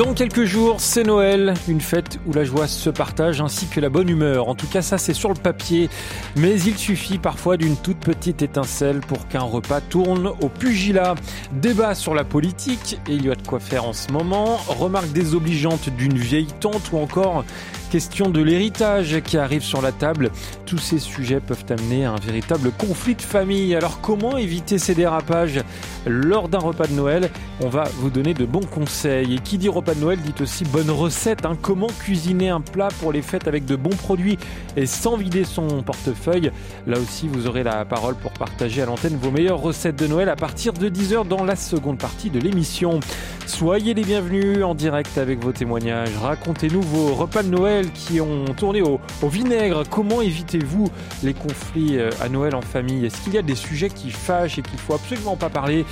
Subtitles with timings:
[0.00, 3.90] Dans quelques jours, c'est Noël, une fête où la joie se partage ainsi que la
[3.90, 4.48] bonne humeur.
[4.48, 5.90] En tout cas, ça c'est sur le papier.
[6.36, 11.16] Mais il suffit parfois d'une toute petite étincelle pour qu'un repas tourne au pugilat.
[11.52, 14.56] Débat sur la politique, et il y a de quoi faire en ce moment.
[14.68, 17.44] Remarques désobligeantes d'une vieille tante ou encore
[17.90, 20.30] question de l'héritage qui arrive sur la table.
[20.64, 23.74] Tous ces sujets peuvent amener à un véritable conflit de famille.
[23.74, 25.60] Alors comment éviter ces dérapages
[26.06, 27.30] lors d'un repas de Noël?
[27.60, 29.34] On va vous donner de bons conseils.
[29.34, 31.44] Et qui dit repas de Noël dit aussi bonne recette.
[31.44, 31.56] Hein.
[31.60, 34.38] Comment cuisiner un plat pour les fêtes avec de bons produits
[34.76, 36.52] et sans vider son portefeuille?
[36.86, 40.28] Là aussi, vous aurez la parole pour partager à l'antenne vos meilleures recettes de Noël
[40.28, 43.00] à partir de 10h dans la seconde partie de l'émission.
[43.46, 46.16] Soyez les bienvenus en direct avec vos témoignages.
[46.22, 49.84] Racontez-nous vos repas de Noël qui ont tourné au, vinaigre.
[49.88, 50.90] Comment évitez-vous
[51.22, 53.06] les conflits euh, à Noël en famille?
[53.06, 55.84] Est-ce qu'il y a des sujets qui fâchent et qu'il faut absolument pas parler?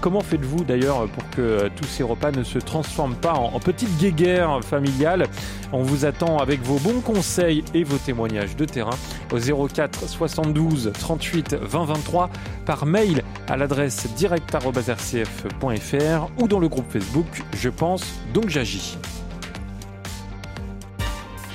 [0.00, 3.96] Comment faites-vous d'ailleurs pour que euh, tous ces repas ne se transforment pas en, petite
[3.98, 5.26] guéguerre familiale
[5.72, 8.96] On vous attend avec vos bons conseils et vos témoignages de terrain
[9.32, 12.30] au 04 72 38 20 23
[12.66, 17.26] par mail à l'adresse direct.rcf.fr ou dans le groupe Facebook
[17.56, 18.98] Je pense donc j'agis.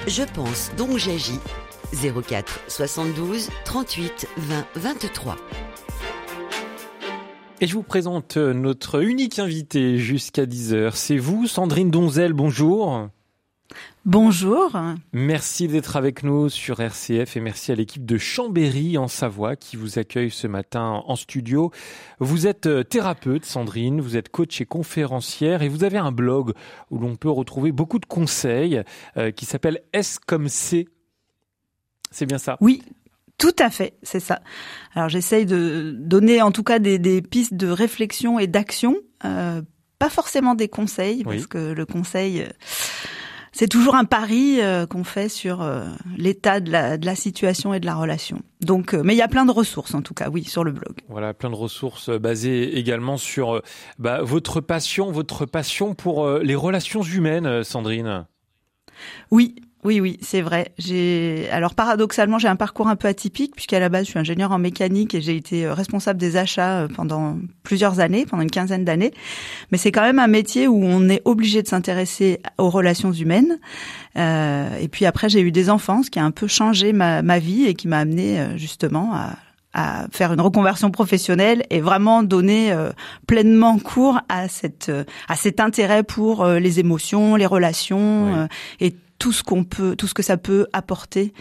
[0.10, 1.40] Je pense donc j'agis
[1.94, 5.36] 04 72 38 20 23.
[7.62, 10.94] Et je vous présente notre unique invité jusqu'à 10h.
[10.96, 13.10] C'est vous, Sandrine Donzel, bonjour.
[14.06, 14.76] Bonjour.
[15.14, 19.76] Merci d'être avec nous sur RCF et merci à l'équipe de Chambéry en Savoie qui
[19.76, 21.72] vous accueille ce matin en studio.
[22.20, 26.54] Vous êtes euh, thérapeute, Sandrine, vous êtes coach et conférencière et vous avez un blog
[26.90, 28.82] où l'on peut retrouver beaucoup de conseils
[29.18, 30.88] euh, qui s'appelle Est-ce comme c'est?
[32.10, 32.58] C'est bien ça?
[32.62, 32.82] Oui,
[33.38, 34.42] tout à fait, c'est ça.
[34.96, 38.96] Alors j'essaye de donner en tout cas des, pistes de réflexion et d'action,
[39.26, 39.62] euh,
[40.00, 42.48] pas forcément des conseils, parce que le conseil
[43.60, 45.84] c'est toujours un pari euh, qu'on fait sur euh,
[46.16, 48.42] l'état de la, de la, situation et de la relation.
[48.62, 50.72] Donc, euh, mais il y a plein de ressources en tout cas, oui, sur le
[50.72, 50.96] blog.
[51.10, 53.62] Voilà, plein de ressources basées également sur
[53.98, 58.28] bah, votre passion, votre passion pour les relations humaines, Sandrine.
[59.30, 59.56] Oui,
[59.86, 60.74] oui, oui, c'est vrai.
[60.78, 64.52] J'ai alors paradoxalement, j'ai un parcours un peu atypique puisqu'à la base, je suis ingénieur
[64.52, 68.52] en mécanique et j'ai été euh, responsable des achats euh, pendant plusieurs années, pendant une
[68.52, 69.14] quinzaine d'années.
[69.72, 73.58] Mais c'est quand même un métier où on est obligé de s'intéresser aux relations humaines.
[74.18, 77.22] Euh, et puis après, j'ai eu des enfants, ce qui a un peu changé ma,
[77.22, 79.36] ma vie et qui m'a amené euh, justement à
[79.72, 82.76] à faire une reconversion professionnelle et vraiment donner
[83.28, 84.92] pleinement cours à cette
[85.28, 90.14] à cet intérêt pour les émotions, les relations et tout ce qu'on peut, tout ce
[90.14, 91.34] que ça peut apporter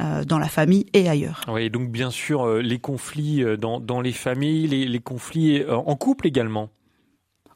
[0.00, 1.42] euh, dans la famille et ailleurs.
[1.48, 5.64] Oui, donc bien sûr euh, les conflits euh, dans, dans les familles, les, les conflits
[5.68, 6.70] en couple également.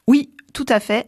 [0.07, 1.07] Oui, tout à fait.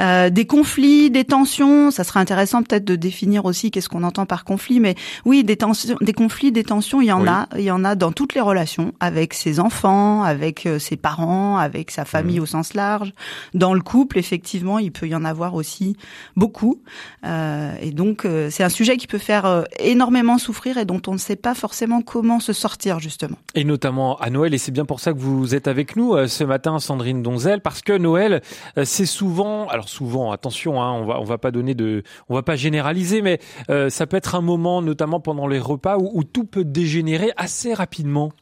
[0.00, 4.26] Euh, des conflits, des tensions, ça serait intéressant peut-être de définir aussi qu'est-ce qu'on entend
[4.26, 7.62] par conflit, mais oui, des tensions, des conflits, des tensions, il y en a, il
[7.64, 11.90] y en a dans toutes les relations, avec ses enfants, avec euh, ses parents, avec
[11.90, 12.42] sa famille mmh.
[12.42, 13.12] au sens large.
[13.54, 15.96] Dans le couple, effectivement, il peut y en avoir aussi
[16.36, 16.82] beaucoup,
[17.24, 21.02] euh, et donc euh, c'est un sujet qui peut faire euh, énormément souffrir et dont
[21.06, 23.36] on ne sait pas forcément comment se sortir justement.
[23.54, 26.44] Et notamment à Noël, et c'est bien pour ça que vous êtes avec nous ce
[26.44, 28.42] matin, Sandrine Donzel, parce que Noël
[28.79, 32.34] euh, c'est souvent, alors souvent, attention, hein, on va on va pas donner de, on
[32.34, 36.24] va pas généraliser, mais euh, ça peut être un moment, notamment pendant les repas, où,
[36.24, 38.32] tout peut dégénérer assez rapidement.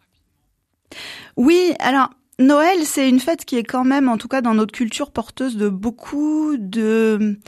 [1.37, 4.72] Oui, alors Noël, c'est une fête qui est quand même, en tout cas dans notre
[4.72, 7.38] culture, porteuse de beaucoup de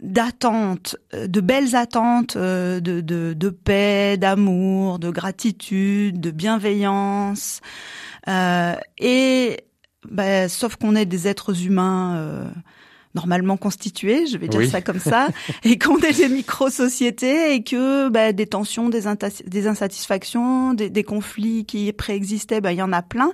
[0.00, 7.60] d'attentes, de belles attentes, euh, de, de, paix, d'amour, de gratitude, de bienveillance.
[8.28, 9.64] Euh, et
[10.10, 12.48] bah, sauf qu'on est des êtres humains euh,
[13.14, 15.28] normalement constitués, je vais dire ça comme ça,
[15.64, 19.02] et qu'on est des micro-sociétés et que bah, des tensions, des,
[19.46, 23.32] des insatisfactions, des, des, conflits qui préexistaient, bah, il y en a plein.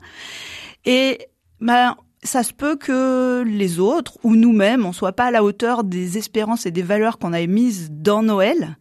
[0.84, 1.18] Et
[1.60, 5.84] bah, ça se peut que les autres ou nous-mêmes, on soit pas à la hauteur
[5.84, 8.76] des espérances et des valeurs qu'on avait mises dans Noël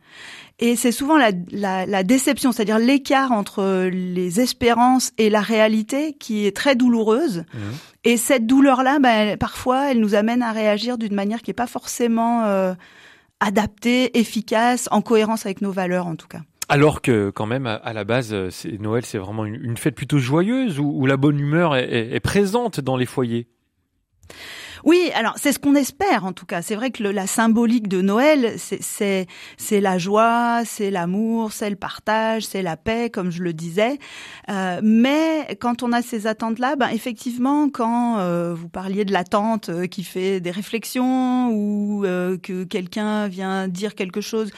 [0.59, 6.13] et c'est souvent la, la, la déception, c'est-à-dire l'écart entre les espérances et la réalité
[6.13, 7.39] qui est très douloureuse.
[7.53, 7.57] Mmh.
[8.03, 11.67] Et cette douleur-là, ben, parfois, elle nous amène à réagir d'une manière qui n'est pas
[11.67, 12.73] forcément euh,
[13.39, 16.41] adaptée, efficace, en cohérence avec nos valeurs en tout cas.
[16.67, 18.35] Alors que quand même, à la base,
[18.79, 22.19] Noël, c'est vraiment une, fête plutôt joyeuse où, où la bonne humeur est, est, est
[22.19, 23.47] présente dans les foyers?
[24.83, 26.61] Oui, alors c'est ce qu'on espère en tout cas.
[26.61, 29.27] C'est vrai que le, la symbolique de Noël, c'est
[29.57, 33.99] c'est la joie, c'est l'amour, c'est le partage, c'est la paix, comme je le disais.
[34.49, 39.69] Euh, mais quand on a ces attentes-là, ben effectivement, quand euh, vous parliez de l'attente
[39.69, 44.51] euh, qui fait des réflexions ou euh, que quelqu'un vient dire quelque chose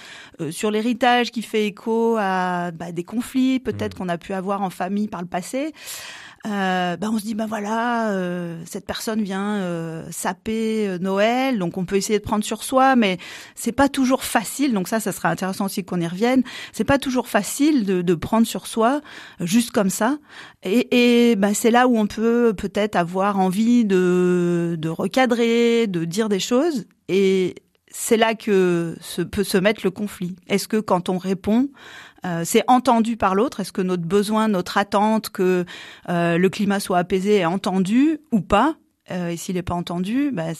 [0.49, 3.99] sur l'héritage qui fait écho à bah, des conflits peut-être mmh.
[3.99, 5.73] qu'on a pu avoir en famille par le passé
[6.47, 11.59] euh, ben on se dit ben voilà euh, cette personne vient euh, saper euh, Noël
[11.59, 13.19] donc on peut essayer de prendre sur soi mais
[13.53, 16.43] c'est pas toujours facile donc ça ça serait intéressant aussi qu'on y revienne
[16.73, 19.01] c'est pas toujours facile de, de, prendre sur soi
[19.39, 20.17] juste comme ça
[20.63, 26.05] et, et ben c'est là où on peut peut-être avoir envie de de recadrer de
[26.05, 27.53] dire des choses et
[27.91, 30.35] c'est là que se, peut se mettre le conflit.
[30.47, 31.69] Est-ce que quand on répond,
[32.25, 33.59] euh, c'est entendu par l'autre.
[33.59, 35.65] Est-ce que notre besoin, notre attente que
[36.09, 38.75] euh, le climat soit apaisé est entendu ou pas?
[39.09, 40.51] Euh, et s'il n'est pas entendu, bah,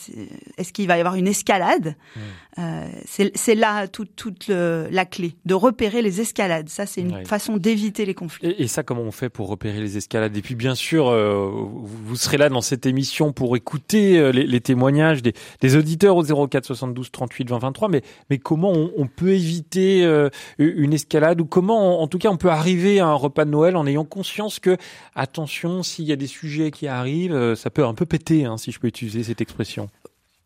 [0.58, 1.96] est-ce qu'il va y avoir une escalade?
[2.16, 2.20] Mmh.
[2.58, 6.70] Euh, C'est là toute, toute la clé, de repérer les escalades.
[6.70, 8.50] Ça, c'est une façon d'éviter les conflits.
[8.50, 10.36] Et, et, ça, comment on fait pour repérer les escalades?
[10.36, 14.46] Et puis, bien sûr, euh, vous serez là dans cette émission pour écouter euh, les,
[14.46, 17.90] les témoignages des, des, auditeurs au 04 72 38 20 23.
[17.90, 21.42] Mais, mais comment on, on peut éviter euh, une escalade?
[21.42, 23.86] Ou comment, en, en tout cas, on peut arriver à un repas de Noël en
[23.86, 24.78] ayant conscience que,
[25.16, 28.72] attention, s'il y a des sujets qui arrivent, ça peut un peu péter Hein, si
[28.72, 29.90] je peux utiliser cette expression.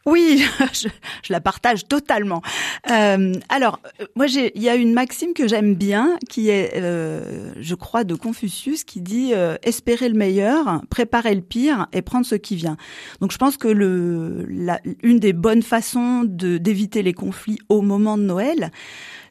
[0.05, 0.43] Oui,
[0.73, 0.87] je,
[1.29, 2.43] la partage totalement.
[2.91, 3.79] Euh, alors,
[4.15, 8.13] moi, il y a une maxime que j'aime bien, qui est, euh, je crois, de
[8.13, 12.77] Confucius, qui dit euh, espérer le meilleur, préparer le pire et prendre ce qui vient.
[13.19, 17.81] Donc, je pense que le, la, une des bonnes façons de d'éviter les conflits au
[17.81, 18.71] moment de Noël,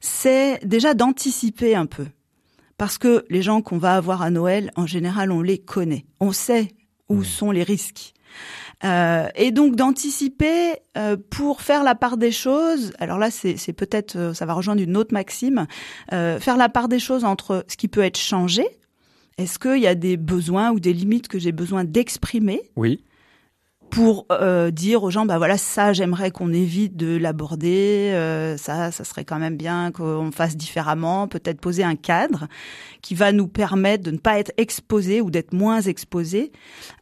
[0.01, 2.07] c'est déjà d'anticiper un peu,
[2.79, 6.33] parce que les gens qu'on va avoir à Noël, en général, on les connaît, on
[6.33, 6.69] sait
[7.09, 7.25] où mmh.
[7.25, 8.13] sont les risques.
[8.85, 12.93] Euh, et donc d'anticiper euh, pour faire la part des choses.
[12.99, 15.67] Alors là, c'est peut-être, euh, ça va rejoindre une autre maxime,
[16.11, 18.67] faire la part des choses entre ce qui peut être changé.
[19.39, 22.63] Est-ce qu'il y a des besoins ou des limites que j'ai besoin d'exprimer?
[22.77, 23.03] Oui.
[23.91, 28.11] Pour euh, dire aux gens, bah voilà, ça, j'aimerais qu'on évite de l'aborder.
[28.59, 31.29] ça, ça serait quand même bien qu'on fasse différemment.
[31.29, 32.49] Peut-être poser un cadre
[33.03, 36.51] qui va nous permettre de ne pas être exposé ou d'être moins exposé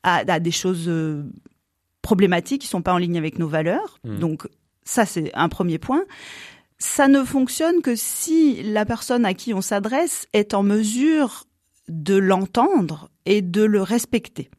[0.02, 0.90] à, à des choses
[2.02, 3.98] problématiques qui sont pas en ligne avec nos valeurs.
[4.04, 4.18] Mmh.
[4.18, 4.48] Donc
[4.84, 6.04] ça c'est un premier point.
[6.78, 11.44] Ça ne fonctionne que si la personne à qui on s'adresse est en mesure
[11.88, 14.50] de l'entendre et de le respecter.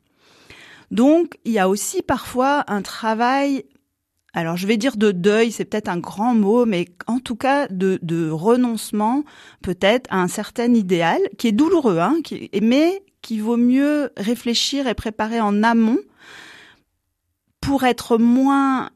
[0.93, 3.65] Donc il y a aussi parfois un travail
[4.33, 7.67] alors je vais dire de deuil, c'est peut-être un grand mot, mais en tout cas
[7.67, 9.23] de, de renoncement
[9.61, 14.87] peut-être à un certain idéal qui est douloureux, hein, qui, mais qui vaut mieux réfléchir
[14.87, 15.99] et préparer en amont
[17.61, 18.89] pour être moins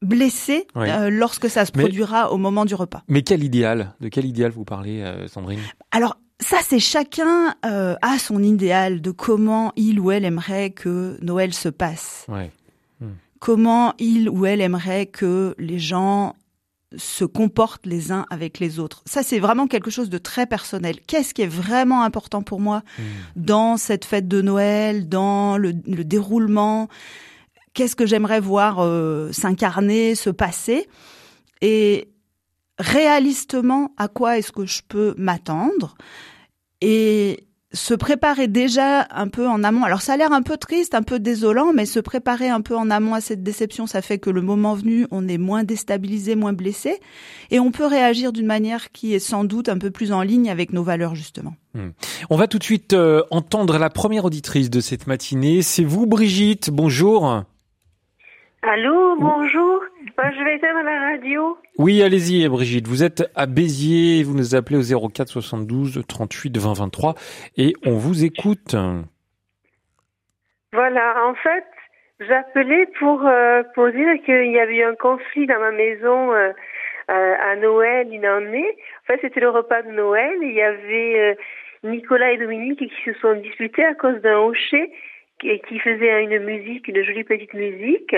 [0.00, 3.02] blessé euh, lorsque ça se produira au moment du repas.
[3.08, 3.94] Mais quel idéal?
[4.00, 5.60] De quel idéal vous parlez, euh, Sandrine?
[5.90, 11.18] Alors, ça, c'est chacun euh, a son idéal de comment il ou elle aimerait que
[11.20, 12.24] Noël se passe.
[12.28, 12.52] Ouais.
[13.00, 13.14] Hmm.
[13.40, 16.36] Comment il ou elle aimerait que les gens
[16.96, 19.02] se comportent les uns avec les autres.
[19.04, 21.00] Ça, c'est vraiment quelque chose de très personnel.
[21.06, 23.02] Qu'est-ce qui est vraiment important pour moi hmm.
[23.36, 26.88] dans cette fête de Noël, dans le, le déroulement?
[27.74, 30.88] Qu'est-ce que j'aimerais voir euh, s'incarner, se passer,
[31.60, 32.08] et
[32.78, 35.94] réalistement à quoi est-ce que je peux m'attendre,
[36.80, 39.84] et se préparer déjà un peu en amont.
[39.84, 42.74] Alors ça a l'air un peu triste, un peu désolant, mais se préparer un peu
[42.74, 46.34] en amont à cette déception, ça fait que le moment venu, on est moins déstabilisé,
[46.34, 46.98] moins blessé,
[47.50, 50.50] et on peut réagir d'une manière qui est sans doute un peu plus en ligne
[50.50, 51.54] avec nos valeurs justement.
[51.74, 51.90] Hmm.
[52.30, 55.60] On va tout de suite euh, entendre la première auditrice de cette matinée.
[55.60, 56.70] C'est vous, Brigitte.
[56.70, 57.44] Bonjour.
[58.62, 59.84] Allô, bonjour.
[60.16, 61.56] je vais faire à la radio.
[61.78, 62.88] Oui, allez-y, Brigitte.
[62.88, 67.14] Vous êtes à Béziers, vous nous appelez au 04 72 38 20 23
[67.56, 68.74] et on vous écoute.
[70.72, 71.64] Voilà, en fait,
[72.18, 76.50] j'appelais pour euh, pour dire qu'il y avait eu un conflit dans ma maison euh,
[77.10, 78.76] euh, à Noël une année.
[79.04, 80.36] En fait, c'était le repas de Noël.
[80.42, 81.38] il y avait
[81.84, 84.40] Nicolas et Dominique qui se sont disputés à cause d'un
[85.42, 88.14] hocher qui faisait une musique, une jolie petite musique,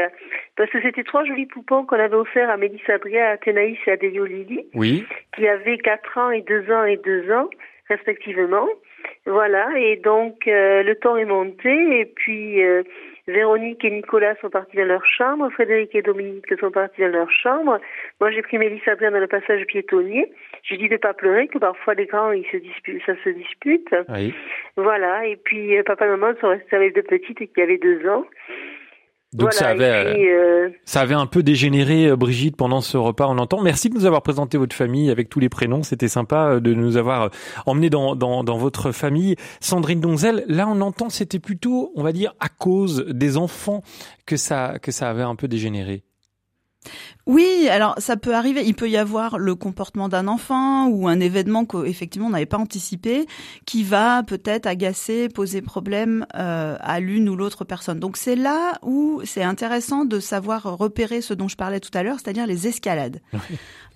[0.56, 3.92] parce que c'était trois jolis poupons qu'on avait offerts à Mélissa Adria, à Thénaïs et
[3.92, 5.04] à Delio Lili, oui.
[5.34, 7.48] qui avaient quatre ans et deux ans et deux ans,
[7.88, 8.68] respectivement.
[9.26, 12.82] Voilà, et donc euh, le temps est monté, et puis euh,
[13.30, 17.30] Véronique et Nicolas sont partis dans leur chambre, Frédéric et Dominique sont partis dans leur
[17.30, 17.78] chambre.
[18.20, 20.32] Moi, j'ai pris Mélissa bien dans le passage piétonnier.
[20.62, 23.94] J'ai dit de pas pleurer, que parfois les grands, ils se disputent, ça se dispute.
[24.08, 24.34] Oui.
[24.76, 25.26] Voilà.
[25.26, 28.26] Et puis, euh, papa et maman sont restés avec deux petites qui avaient deux ans.
[29.32, 33.26] Donc ça avait, euh, ça avait un peu dégénéré, euh, Brigitte, pendant ce repas.
[33.28, 33.62] On entend.
[33.62, 35.84] Merci de nous avoir présenté votre famille avec tous les prénoms.
[35.84, 37.30] C'était sympa de nous avoir
[37.64, 39.36] emmenés dans, dans, dans votre famille.
[39.60, 43.82] Sandrine Donzel, là on entend, c'était plutôt, on va dire, à cause des enfants
[44.26, 46.02] que ça que ça avait un peu dégénéré.
[47.26, 48.62] Oui, alors ça peut arriver.
[48.64, 52.58] Il peut y avoir le comportement d'un enfant ou un événement qu'effectivement on n'avait pas
[52.58, 53.26] anticipé
[53.66, 58.00] qui va peut-être agacer, poser problème euh, à l'une ou l'autre personne.
[58.00, 62.02] Donc c'est là où c'est intéressant de savoir repérer ce dont je parlais tout à
[62.02, 63.20] l'heure, c'est-à-dire les escalades.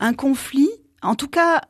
[0.00, 0.70] Un conflit,
[1.02, 1.62] en tout cas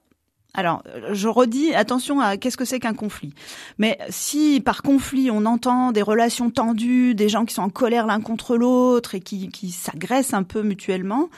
[0.54, 3.34] alors, je redis, attention à qu'est-ce que c'est qu'un conflit.
[3.78, 8.06] Mais si par conflit on entend des relations tendues, des gens qui sont en colère
[8.06, 11.28] l'un contre l'autre et qui, qui s'agressent un peu mutuellement,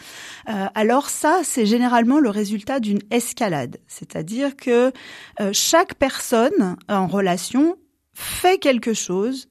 [0.51, 3.79] euh, alors ça, c'est généralement le résultat d'une escalade.
[3.87, 4.93] C'est-à-dire que
[5.41, 7.77] euh, chaque personne en relation
[8.13, 9.49] fait quelque chose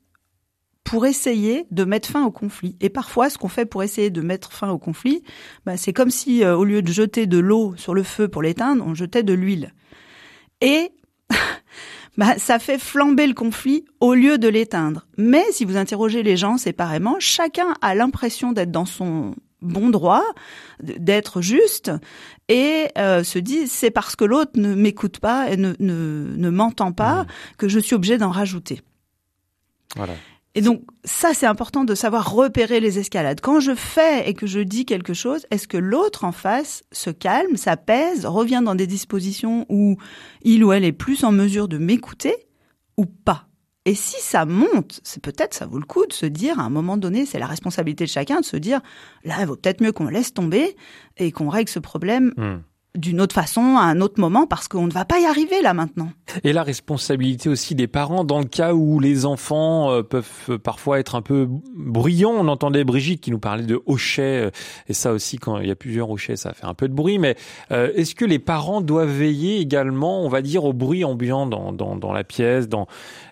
[0.85, 2.77] pour essayer de mettre fin au conflit.
[2.79, 5.23] Et parfois, ce qu'on fait pour essayer de mettre fin au conflit,
[5.65, 8.43] bah, c'est comme si, euh, au lieu de jeter de l'eau sur le feu pour
[8.43, 9.73] l'éteindre, on jetait de l'huile.
[10.61, 10.91] Et
[12.17, 15.07] bah, ça fait flamber le conflit au lieu de l'éteindre.
[15.17, 20.23] Mais si vous interrogez les gens séparément, chacun a l'impression d'être dans son bon droit,
[20.83, 21.91] d'être juste,
[22.47, 26.49] et euh, se dit c'est parce que l'autre ne m'écoute pas et ne, ne, ne
[26.51, 27.27] m'entend pas mmh.
[27.57, 28.83] que je suis obligé d'en rajouter.
[29.95, 30.13] Voilà.
[30.55, 33.41] Et donc ça, c'est important de savoir repérer les escalades.
[33.41, 37.09] Quand je fais et que je dis quelque chose, est-ce que l'autre en face se
[37.09, 39.97] calme, s'apaise, revient dans des dispositions où
[40.43, 42.33] il ou elle est plus en mesure de m'écouter
[42.97, 43.47] ou pas?
[43.83, 46.71] Et si ça monte, c'est peut-être ça vaut le coup de se dire à un
[46.71, 48.79] moment donné, c'est la responsabilité de chacun de se dire
[49.25, 50.75] là, il vaut peut-être mieux qu'on laisse tomber
[51.17, 52.33] et qu'on règle ce problème.
[52.37, 52.61] Hmm
[52.95, 55.73] d'une autre façon, à un autre moment, parce qu'on ne va pas y arriver là
[55.73, 56.09] maintenant.
[56.43, 60.99] Et la responsabilité aussi des parents, dans le cas où les enfants euh, peuvent parfois
[60.99, 62.31] être un peu bruyants.
[62.31, 64.51] On entendait Brigitte qui nous parlait de hochets, euh,
[64.87, 67.19] et ça aussi, quand il y a plusieurs hochets, ça fait un peu de bruit.
[67.19, 67.35] Mais
[67.71, 71.71] euh, est-ce que les parents doivent veiller également, on va dire, au bruit ambiant dans,
[71.71, 72.87] dans, dans la pièce, dans,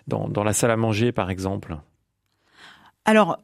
[0.06, 1.76] dans, dans la salle à manger, par exemple?
[3.04, 3.38] Alors,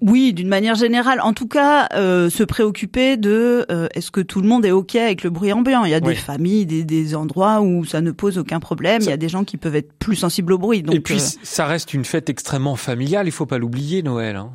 [0.00, 1.20] oui, d'une manière générale.
[1.20, 4.96] En tout cas, euh, se préoccuper de euh, est-ce que tout le monde est ok
[4.96, 5.84] avec le bruit ambiant?
[5.84, 9.02] Il y a des familles, des, des, endroits où ça ne pose aucun problème.
[9.02, 10.82] Il y a des gens qui peuvent être plus sensibles au bruit.
[10.82, 13.28] Donc, Et puis, euh, ça reste une fête extrêmement familiale.
[13.28, 14.36] Il faut pas l'oublier, Noël.
[14.36, 14.50] Hein.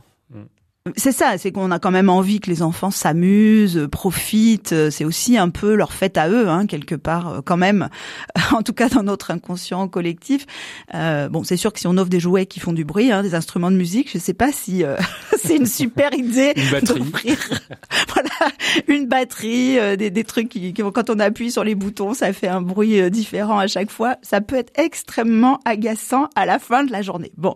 [0.97, 4.89] C'est ça, c'est qu'on a quand même envie que les enfants s'amusent, profitent.
[4.89, 7.87] C'est aussi un peu leur fête à eux, hein, quelque part, euh, quand même.
[8.51, 10.45] en tout cas, dans notre inconscient collectif.
[10.93, 13.23] Euh, bon, c'est sûr que si on offre des jouets qui font du bruit, hein,
[13.23, 14.97] des instruments de musique, je sais pas si euh,
[15.41, 17.37] c'est une super idée d'offrir,
[18.13, 18.51] voilà,
[18.89, 22.49] une batterie, euh, des, des, trucs qui, quand on appuie sur les boutons, ça fait
[22.49, 24.17] un bruit différent à chaque fois.
[24.21, 27.31] Ça peut être extrêmement agaçant à la fin de la journée.
[27.37, 27.55] Bon,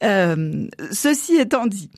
[0.00, 1.90] ceci étant dit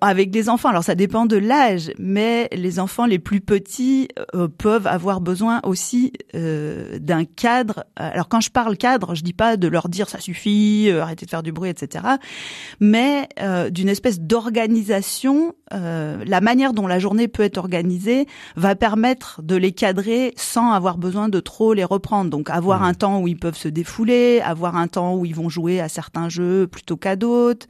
[0.00, 4.48] avec des enfants, alors ça dépend de l'âge, mais les enfants les plus petits euh,
[4.48, 7.84] peuvent avoir besoin aussi euh, d'un cadre.
[7.96, 11.26] Alors quand je parle cadre, je dis pas de leur dire ça suffit, euh, arrêtez
[11.26, 12.04] de faire du bruit, etc.
[12.80, 13.28] Mais
[13.70, 15.54] d'une espèce d'organisation.
[15.70, 18.26] la manière dont la journée peut être organisée
[18.56, 22.30] va permettre de les cadrer sans avoir besoin de trop les reprendre.
[22.30, 22.84] Donc avoir mmh.
[22.84, 25.88] un temps où ils peuvent se défouler, avoir un temps où ils vont jouer à
[25.88, 27.66] certains jeux plutôt qu'à d'autres.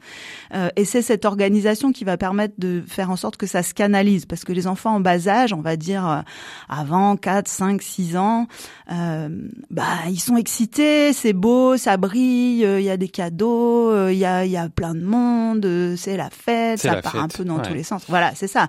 [0.75, 4.25] et c'est cette organisation qui va permettre de faire en sorte que ça se canalise
[4.25, 6.21] parce que les enfants en bas âge, on va dire euh,
[6.69, 8.47] avant 4, 5, 6 ans,
[8.91, 9.29] euh,
[9.69, 14.11] bah ils sont excités, c'est beau, ça brille, euh, il y a des cadeaux, euh,
[14.11, 17.27] il y a il y a plein de monde, c'est la fête, ça part un
[17.27, 18.03] peu dans tous les sens.
[18.07, 18.67] Voilà, c'est ça.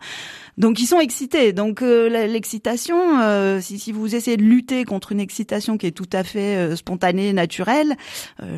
[0.59, 1.53] Donc ils sont excités.
[1.53, 2.97] Donc l'excitation,
[3.61, 7.33] si, si, vous essayez de lutter contre une excitation qui est tout à fait spontanée,
[7.33, 7.97] naturelle,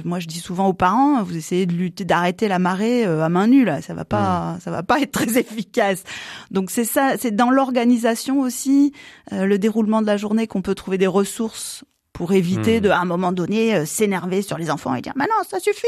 [0.05, 3.47] moi je dis souvent aux parents, vous essayez de lutter, d'arrêter la marée à main
[3.47, 4.61] nue là, ça va pas, mmh.
[4.61, 6.05] ça va pas être très efficace.
[6.51, 8.93] Donc c'est ça, c'est dans l'organisation aussi,
[9.33, 12.83] euh, le déroulement de la journée qu'on peut trouver des ressources pour éviter mmh.
[12.83, 15.87] de, à un moment donné, euh, s'énerver sur les enfants et dire, maintenant ça suffit,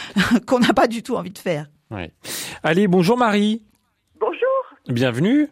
[0.46, 1.66] qu'on n'a pas du tout envie de faire.
[1.90, 2.12] Ouais.
[2.62, 3.62] Allez, bonjour Marie.
[4.88, 5.48] Bienvenue.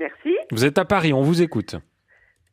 [0.00, 0.34] Merci.
[0.50, 1.76] Vous êtes à Paris, on vous écoute.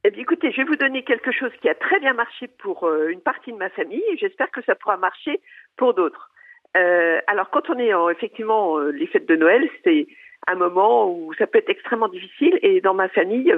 [0.04, 2.84] Eh bien, écoutez, je vais vous donner quelque chose qui a très bien marché pour
[2.84, 5.40] euh, une partie de ma famille et j'espère que ça pourra marcher
[5.78, 6.30] pour d'autres.
[6.76, 10.08] Euh, alors quand on est en, effectivement euh, les fêtes de Noël, c'est
[10.48, 12.60] un moment où ça peut être extrêmement difficile.
[12.62, 13.56] Et dans ma famille,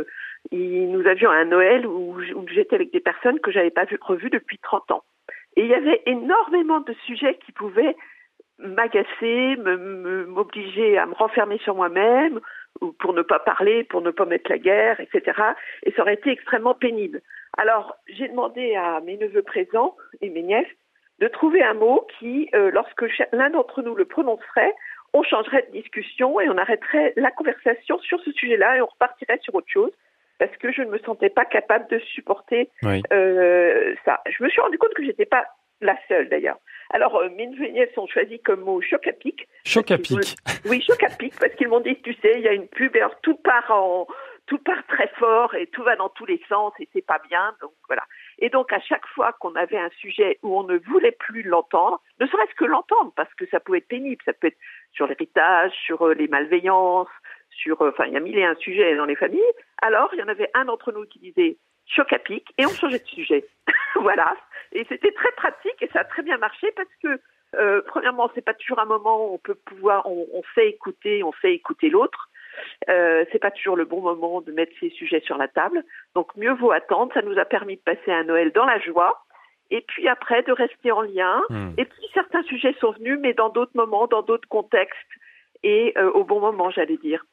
[0.52, 2.16] nous avions un Noël où,
[2.48, 5.04] j'étais avec des personnes que j'avais pas vu, revues depuis 30 ans.
[5.56, 7.96] Et il y avait énormément de sujets qui pouvaient
[8.60, 9.56] m'agacer,
[10.28, 12.40] m'obliger à me renfermer sur moi-même,
[13.00, 15.40] pour ne pas parler, pour ne pas mettre la guerre, etc.
[15.84, 17.22] Et ça aurait été extrêmement pénible.
[17.58, 20.68] Alors, j'ai demandé à mes neveux présents et mes nièces
[21.20, 24.74] de trouver un mot qui, euh, lorsque l'un d'entre nous le prononcerait,
[25.14, 29.40] on changerait de discussion et on arrêterait la conversation sur ce sujet-là et on repartirait
[29.42, 29.92] sur autre chose
[30.40, 32.70] parce que je ne me sentais pas capable de supporter
[33.12, 34.22] euh, ça.
[34.30, 35.46] Je me suis rendu compte que j'étais pas
[35.82, 36.60] la seule d'ailleurs.
[36.92, 37.48] Alors, euh, mes
[37.94, 39.48] sont choisis comme mot choc à pic.
[39.66, 40.36] Choc à pic.
[40.66, 42.96] Oui, choc à pic, parce qu'ils m'ont dit, tu sais, il y a une pub,
[42.96, 44.08] alors tout part en,
[44.48, 47.54] tout part très fort et tout va dans tous les sens et c'est pas bien.
[47.62, 48.04] Donc voilà.
[48.40, 52.02] Et donc à chaque fois qu'on avait un sujet où on ne voulait plus l'entendre,
[52.20, 54.58] ne serait-ce que l'entendre, parce que ça pouvait être pénible, ça peut être
[54.94, 57.10] sur l'héritage, sur euh, les malveillances,
[57.50, 59.42] sur, euh, enfin il y a mille et un sujets dans les familles.
[59.82, 62.70] Alors il y en avait un d'entre nous qui disait choc à pic et on
[62.70, 63.46] changeait de sujet.
[63.96, 64.36] voilà.
[64.72, 67.20] Et c'était très pratique et ça a très bien marché parce que
[67.56, 71.24] euh, premièrement, c'est pas toujours un moment où on peut pouvoir, on, on fait écouter,
[71.24, 72.30] on fait écouter l'autre.
[72.90, 75.84] Euh, c'est pas toujours le bon moment de mettre ces sujets sur la table.
[76.16, 77.14] Donc mieux vaut attendre.
[77.14, 79.24] Ça nous a permis de passer un Noël dans la joie.
[79.70, 81.42] Et puis après, de rester en lien.
[81.50, 81.72] Hmm.
[81.78, 84.98] Et puis certains sujets sont venus, mais dans d'autres moments, dans d'autres contextes,
[85.64, 87.26] et euh, au bon moment, j'allais dire.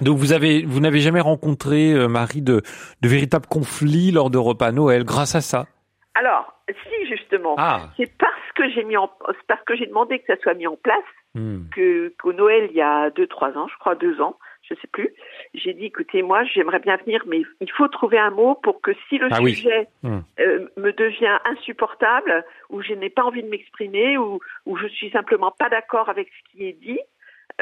[0.00, 2.62] Donc vous avez, vous n'avez jamais rencontré euh, Marie de,
[3.02, 5.66] de véritables conflits lors de repas Noël grâce à ça?
[6.14, 7.90] Alors, si justement, ah.
[7.96, 9.10] c'est parce que j'ai mis en,
[9.48, 10.98] parce que j'ai demandé que ça soit mis en place
[11.34, 11.68] hmm.
[11.74, 14.88] que qu'au Noël il y a deux trois ans, je crois deux ans, je sais
[14.92, 15.10] plus.
[15.54, 18.92] J'ai dit, écoutez, moi, j'aimerais bien venir, mais il faut trouver un mot pour que
[19.08, 20.20] si le ah sujet hmm.
[20.40, 25.10] euh, me devient insupportable, ou je n'ai pas envie de m'exprimer, ou, ou je suis
[25.10, 27.00] simplement pas d'accord avec ce qui est dit,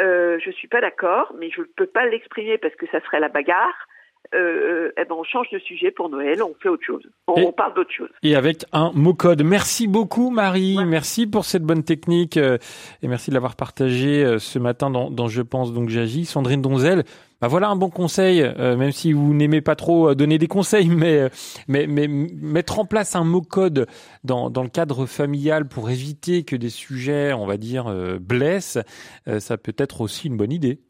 [0.00, 3.20] euh, je suis pas d'accord, mais je ne peux pas l'exprimer parce que ça serait
[3.20, 3.86] la bagarre.
[4.32, 7.74] Euh, eh ben on change de sujet pour Noël, on fait autre chose, on, parle
[7.74, 8.10] d'autre chose.
[8.22, 9.42] Et avec un mot code.
[9.42, 12.56] Merci beaucoup Marie, merci pour cette bonne technique euh,
[13.02, 16.26] et merci de l'avoir partagé euh, ce matin dans, dans, Je pense donc j'agis.
[16.26, 17.02] Sandrine Donzel,
[17.40, 20.88] bah voilà un bon conseil, euh, même si vous n'aimez pas trop donner des conseils,
[20.88, 21.30] mais,
[21.68, 23.86] mais mettre en place un mot code
[24.24, 28.78] dans le cadre familial pour éviter que des sujets, on va dire, blessent,
[29.38, 30.80] ça peut être aussi une bonne idée.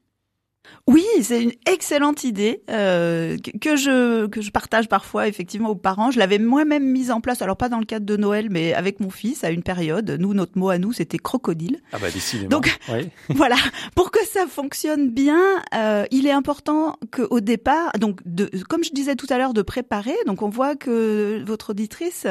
[0.87, 6.11] Oui, c'est une excellente idée euh, que je que je partage parfois effectivement aux parents.
[6.11, 8.99] Je l'avais moi-même mise en place, alors pas dans le cadre de Noël, mais avec
[8.99, 10.17] mon fils à une période.
[10.19, 11.81] Nous, notre mot à nous, c'était crocodile.
[11.93, 12.49] Ah bah décidément.
[12.49, 12.77] Donc
[13.29, 13.57] voilà,
[13.95, 15.41] pour que ça fonctionne bien,
[15.75, 19.63] euh, il est important qu'au départ, donc de, comme je disais tout à l'heure, de
[19.63, 20.17] préparer.
[20.27, 22.27] Donc on voit que votre auditrice,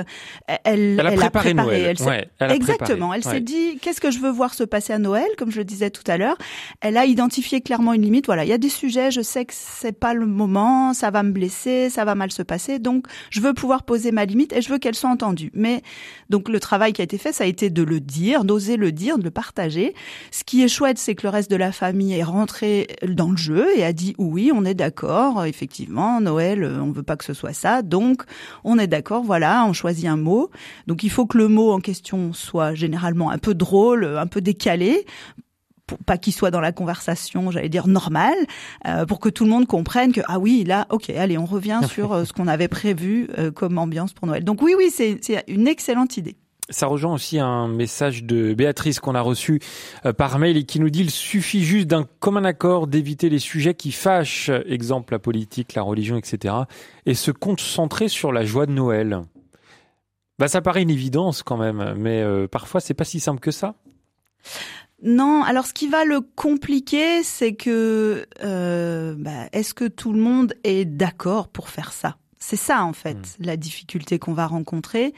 [0.48, 1.96] elle, elle a préparé, Noël.
[2.40, 3.14] Elle, exactement.
[3.14, 5.66] Elle s'est dit qu'est-ce que je veux voir se passer à Noël, comme je le
[5.66, 6.38] disais tout à l'heure.
[6.82, 9.54] Elle a identifié clairement une limite voilà, il y a des sujets, je sais que
[9.56, 13.42] c'est pas le moment, ça va me blesser, ça va mal se passer, donc je
[13.42, 15.52] veux pouvoir poser ma limite et je veux qu'elle soit entendue.
[15.54, 15.82] Mais
[16.30, 18.92] donc le travail qui a été fait, ça a été de le dire, d'oser le
[18.92, 19.94] dire, de le partager.
[20.32, 23.38] Ce qui est chouette, c'est que le reste de la famille est rentré dans le
[23.38, 27.34] jeu et a dit oui, on est d'accord, effectivement, Noël, on veut pas que ce
[27.34, 28.24] soit ça, donc
[28.64, 30.50] on est d'accord, voilà, on choisit un mot.
[30.88, 34.42] Donc il faut que le mot en question soit généralement un peu drôle, un peu
[34.42, 35.06] décalé
[36.06, 38.38] pas qu'il soit dans la conversation, j'allais dire normale,
[38.88, 41.82] euh, pour que tout le monde comprenne que ah oui là, ok, allez, on revient
[41.88, 44.44] sur euh, ce qu'on avait prévu euh, comme ambiance pour Noël.
[44.44, 46.36] Donc oui, oui, c'est une excellente idée.
[46.72, 49.60] Ça rejoint aussi un message de Béatrice qu'on a reçu
[50.18, 53.74] par mail et qui nous dit il suffit juste d'un commun accord d'éviter les sujets
[53.74, 56.54] qui fâchent, exemple la politique, la religion, etc.,
[57.08, 59.22] et se concentrer sur la joie de Noël.
[60.38, 63.74] Bah ça paraît une évidence quand même, mais parfois c'est pas si simple que ça.
[65.02, 70.20] Non, alors ce qui va le compliquer, c'est que euh, bah, est-ce que tout le
[70.20, 72.18] monde est d'accord pour faire ça?
[72.38, 73.44] C'est ça en fait hmm.
[73.46, 75.14] la difficulté qu'on va rencontrer,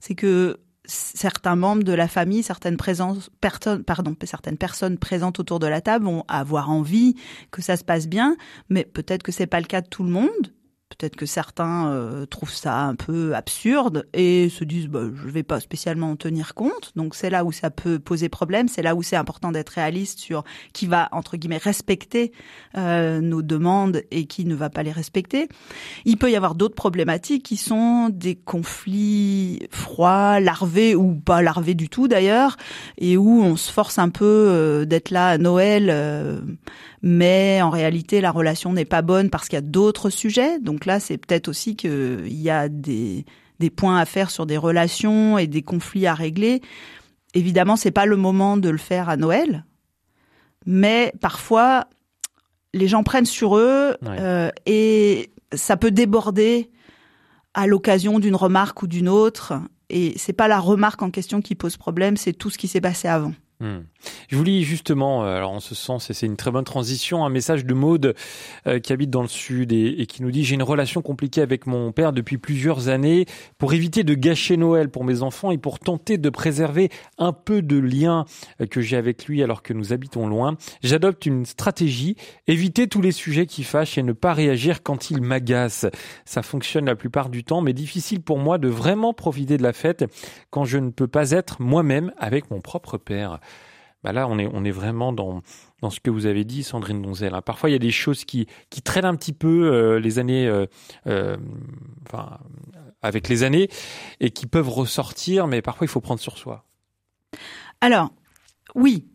[0.00, 3.30] c'est que certains membres de la famille, certaines présences,
[3.86, 7.16] pardon, certaines personnes présentes autour de la table vont avoir envie
[7.50, 8.36] que ça se passe bien,
[8.68, 10.52] mais peut-être que c'est pas le cas de tout le monde.
[10.88, 15.42] Peut-être que certains euh, trouvent ça un peu absurde et se disent bah, je vais
[15.42, 16.92] pas spécialement en tenir compte.
[16.94, 18.68] Donc c'est là où ça peut poser problème.
[18.68, 22.30] C'est là où c'est important d'être réaliste sur qui va entre guillemets respecter
[22.76, 25.48] euh, nos demandes et qui ne va pas les respecter.
[26.04, 31.74] Il peut y avoir d'autres problématiques qui sont des conflits froids, larvés ou pas larvés
[31.74, 32.56] du tout d'ailleurs,
[32.96, 35.90] et où on se force un peu euh, d'être là à Noël
[37.02, 40.58] mais en réalité la relation n'est pas bonne parce qu'il y a d'autres sujets.
[40.60, 43.24] Donc là, c'est peut-être aussi qu'il y a des,
[43.58, 46.62] des points à faire sur des relations et des conflits à régler.
[47.34, 49.64] Évidemment, c'est pas le moment de le faire à Noël,
[50.64, 51.86] mais parfois
[52.72, 56.70] les gens prennent sur eux euh, et ça peut déborder
[57.54, 59.54] à l'occasion d'une remarque ou d'une autre.
[59.88, 62.80] Et c'est pas la remarque en question qui pose problème, c'est tout ce qui s'est
[62.80, 63.32] passé avant.
[63.60, 63.80] Hmm.
[64.28, 67.24] Je vous lis justement, euh, alors en ce sens, et c'est une très bonne transition,
[67.24, 68.14] un message de Maude
[68.66, 71.66] euh, qui habite dans le sud et, qui nous dit j'ai une relation compliquée avec
[71.66, 73.26] mon père depuis plusieurs années.
[73.58, 77.62] Pour éviter de gâcher Noël pour mes enfants et pour tenter de préserver un peu
[77.62, 78.24] de lien
[78.60, 82.16] euh, que j'ai avec lui alors que nous habitons loin, j'adopte une stratégie
[82.46, 85.86] éviter tous les sujets qui fâchent et ne pas réagir quand ils m'agacent.
[86.24, 89.72] Ça fonctionne la plupart du temps, mais difficile pour moi de vraiment profiter de la
[89.72, 90.04] fête
[90.50, 93.40] quand je ne peux pas être moi-même avec mon propre père.
[94.04, 95.42] Bah là, on est, on est vraiment dans,
[95.82, 97.34] dans ce que vous avez dit, Sandrine Donzel.
[97.34, 97.42] Hein.
[97.42, 100.46] Parfois, il y a des choses qui, qui traînent un petit peu euh, les années,
[100.46, 100.66] euh,
[101.06, 101.36] euh,
[102.06, 102.38] enfin,
[103.02, 103.68] avec les années,
[104.20, 106.64] et qui peuvent ressortir, mais parfois, il faut prendre sur soi.
[107.80, 108.10] Alors,
[108.74, 109.06] oui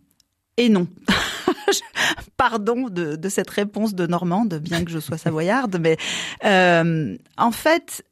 [0.57, 0.87] et non.
[2.37, 5.97] Pardon de, de, cette réponse de Normande, bien que je sois savoyarde, mais
[6.43, 8.03] en fait,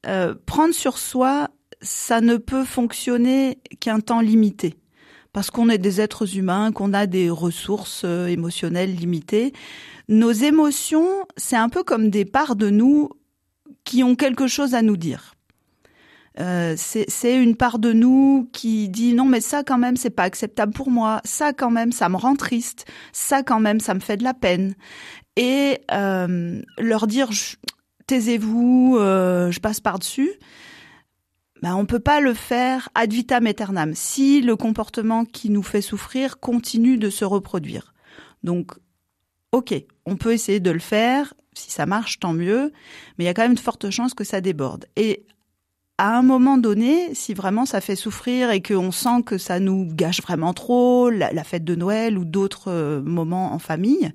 [0.45, 1.49] prendre sur soi,
[1.81, 4.75] ça ne peut fonctionner qu'un temps limité
[5.39, 9.53] parce qu'on est des êtres humains, qu'on a des ressources euh, émotionnelles limitées.
[10.09, 13.09] Nos émotions, c'est un peu comme des parts de nous
[13.85, 15.35] qui ont quelque chose à nous dire.
[16.41, 20.23] Euh, c'est une part de nous qui dit non mais ça quand même c'est pas
[20.23, 24.01] acceptable pour moi, ça quand même ça me rend triste, ça quand même ça me
[24.01, 24.75] fait de la peine
[25.37, 27.29] et euh, leur dire
[28.07, 29.99] taisez-vous, je passe par
[31.61, 35.81] ben, on peut pas le faire ad vitam aeternam si le comportement qui nous fait
[35.81, 37.93] souffrir continue de se reproduire.
[38.43, 38.71] Donc,
[39.51, 39.73] ok,
[40.05, 41.33] on peut essayer de le faire.
[41.53, 42.71] Si ça marche, tant mieux.
[43.17, 44.85] Mais il y a quand même de fortes chances que ça déborde.
[44.95, 45.25] Et
[45.97, 49.85] à un moment donné, si vraiment ça fait souffrir et qu'on sent que ça nous
[49.91, 54.13] gâche vraiment trop, la fête de Noël ou d'autres euh, moments en famille,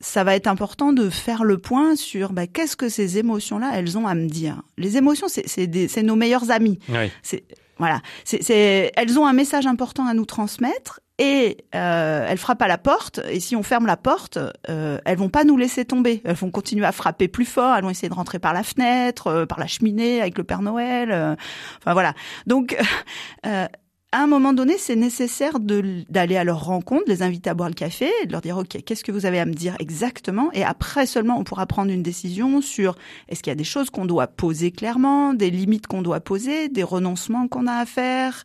[0.00, 3.96] ça va être important de faire le point sur bah, qu'est-ce que ces émotions-là, elles
[3.96, 4.62] ont à me dire.
[4.76, 6.78] Les émotions, c'est nos meilleurs amis.
[7.22, 7.44] C'est
[7.78, 12.68] voilà, c'est elles ont un message important à nous transmettre et euh, elles frappent à
[12.68, 13.20] la porte.
[13.30, 16.22] Et si on ferme la porte, euh, elles vont pas nous laisser tomber.
[16.24, 17.74] Elles vont continuer à frapper plus fort.
[17.76, 20.62] Elles vont essayer de rentrer par la fenêtre, euh, par la cheminée avec le Père
[20.62, 21.10] Noël.
[21.12, 21.34] Euh,
[21.78, 22.14] enfin voilà.
[22.46, 22.76] Donc
[23.46, 23.66] euh,
[24.12, 27.74] à un moment donné, c'est nécessaire d'aller à leur rencontre, les inviter à boire le
[27.74, 30.50] café, de leur dire, OK, qu'est-ce que vous avez à me dire exactement?
[30.52, 32.96] Et après seulement, on pourra prendre une décision sur
[33.28, 36.68] est-ce qu'il y a des choses qu'on doit poser clairement, des limites qu'on doit poser,
[36.68, 38.44] des renoncements qu'on a à faire,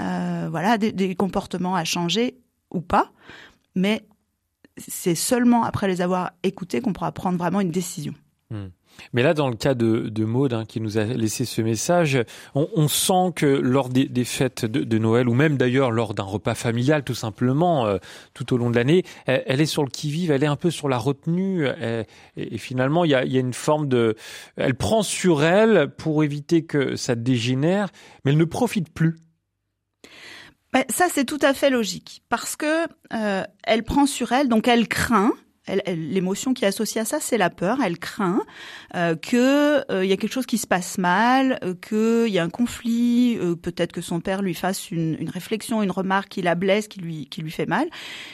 [0.00, 2.38] euh, voilà, des, des comportements à changer
[2.70, 3.10] ou pas.
[3.74, 4.06] Mais
[4.76, 8.14] c'est seulement après les avoir écoutés qu'on pourra prendre vraiment une décision.
[8.50, 8.68] Hmm.
[9.12, 12.18] Mais là, dans le cas de, de Maud, hein, qui nous a laissé ce message,
[12.54, 17.04] on, sent que lors des, fêtes de, Noël, ou même d'ailleurs lors d'un repas familial,
[17.04, 17.98] tout simplement, euh,
[18.34, 20.88] tout au long de l'année, elle, est sur le qui-vive, elle est un peu sur
[20.88, 21.66] la retenue,
[22.36, 24.16] et, finalement, il y a, une forme de...
[24.56, 27.88] Elle prend sur elle pour éviter que ça dégénère,
[28.24, 29.16] mais elle ne profite plus.
[30.72, 34.68] Ben, ça, c'est tout à fait logique, parce que euh, elle prend sur elle, donc
[34.68, 35.32] elle craint
[35.86, 37.78] l'émotion qui est associée à ça, c'est la peur.
[37.84, 38.42] Elle craint
[38.94, 42.38] euh, que il euh, y a quelque chose qui se passe mal, euh, qu'il y
[42.38, 46.28] a un conflit, euh, peut-être que son père lui fasse une, une, réflexion, une remarque
[46.28, 47.88] qui la blesse, qui lui qui lui fait mal,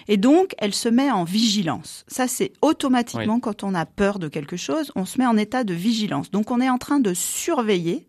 [0.08, 2.04] et donc elle se met en vigilance.
[2.08, 5.64] Ça, c'est automatiquement quand on a peur de quelque chose, on se met en état
[5.64, 6.30] de vigilance.
[6.30, 8.06] Donc on est en train de surveiller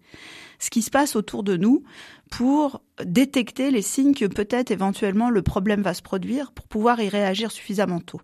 [0.59, 1.83] ce qui se passe autour de nous
[2.31, 7.09] pour détecter les signes que peut-être éventuellement le problème va se produire pour pouvoir y
[7.09, 8.21] réagir suffisamment tôt.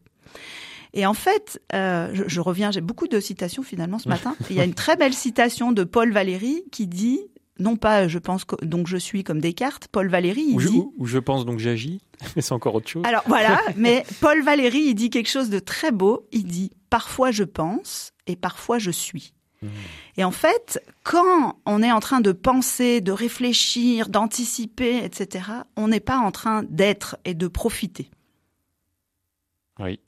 [0.94, 4.36] Et en fait, euh, je, je, reviens, j'ai beaucoup de citations finalement ce matin.
[4.50, 7.22] Il y a une très belle citation de Paul Valéry qui dit
[7.60, 10.66] non pas je pense que, donc je suis comme Descartes, Paul Valéry il ou dit
[10.66, 12.02] je, ou je pense donc j'agis,
[12.36, 13.04] mais c'est encore autre chose.
[13.06, 17.32] Alors voilà, mais Paul Valéry il dit quelque chose de très beau, il dit parfois
[17.32, 19.34] je pense et parfois je suis.
[19.62, 19.68] Mmh.
[20.18, 25.46] Et en fait, quand on est en train de penser, de réfléchir, d'anticiper, etc.,
[25.78, 28.10] on n'est pas en train d'être et de profiter.
[29.80, 30.00] Oui.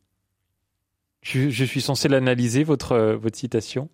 [1.25, 3.89] Je, je suis censé l'analyser, votre, euh, votre citation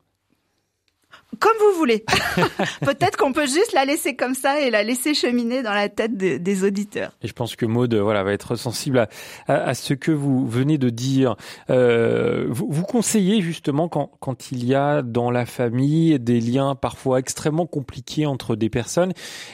[1.39, 2.03] comme vous voulez.
[2.81, 6.17] Peut-être qu'on peut juste la laisser comme ça et la laisser cheminer dans la tête
[6.17, 7.13] de, des auditeurs.
[7.21, 9.09] Et je pense que Maud, voilà, va être sensible à,
[9.47, 11.35] à, à ce que vous venez de dire.
[11.69, 16.75] Euh, vous, vous, conseillez justement quand, quand il y a dans la famille des liens
[16.75, 19.13] parfois extrêmement compliqués entre des personnes,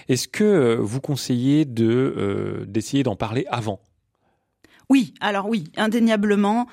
[0.09, 3.79] est-ce que euh, vous conseillez de euh, d'essayer d'en parler avant?
[4.89, 6.67] Oui, alors oui, indéniablement,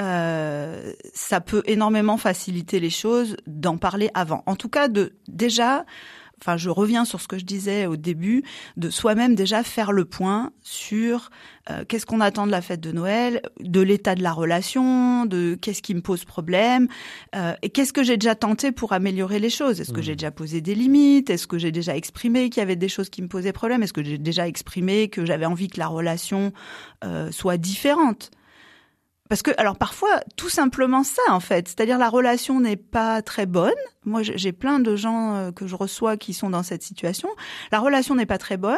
[0.00, 4.42] euh, ça peut énormément faciliter les choses d'en parler avant.
[4.46, 5.84] En tout cas, de déjà
[6.40, 8.42] enfin je reviens sur ce que je disais au début,
[8.76, 11.30] de soi-même déjà faire le point sur
[11.70, 15.58] euh, qu'est-ce qu'on attend de la fête de Noël, de l'état de la relation, de
[15.60, 16.88] qu'est-ce qui me pose problème,
[17.36, 19.80] euh, et qu'est-ce que j'ai déjà tenté pour améliorer les choses.
[19.80, 20.16] Est-ce que j'ai mmh.
[20.16, 21.30] déjà posé des limites?
[21.30, 23.82] Est-ce que j'ai déjà exprimé qu'il y avait des choses qui me posaient problème?
[23.82, 26.52] Est-ce que j'ai déjà exprimé que j'avais envie que la relation
[27.04, 28.30] euh, soit différente?
[29.30, 31.68] Parce que, alors parfois, tout simplement ça, en fait.
[31.68, 33.72] C'est-à-dire la relation n'est pas très bonne.
[34.04, 37.28] Moi, j'ai plein de gens euh, que je reçois qui sont dans cette situation.
[37.70, 38.76] La relation n'est pas très bonne.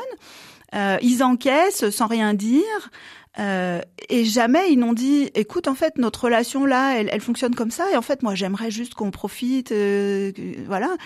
[0.74, 2.90] Euh, ils encaissent sans rien dire.
[3.38, 7.54] Euh, et jamais ils n'ont dit, écoute, en fait, notre relation là, elle, elle fonctionne
[7.54, 7.90] comme ça.
[7.90, 10.32] Et en fait, moi, j'aimerais juste qu'on profite, euh,
[10.66, 10.96] voilà.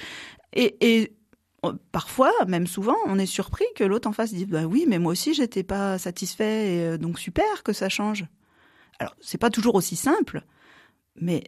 [0.54, 1.16] Et, et
[1.92, 5.12] parfois, même souvent, on est surpris que l'autre en face dise, bah oui, mais moi
[5.12, 8.24] aussi, j'étais pas satisfait, et, euh, donc super que ça change.
[8.98, 10.42] Alors, c'est pas toujours aussi simple,
[11.16, 11.44] mais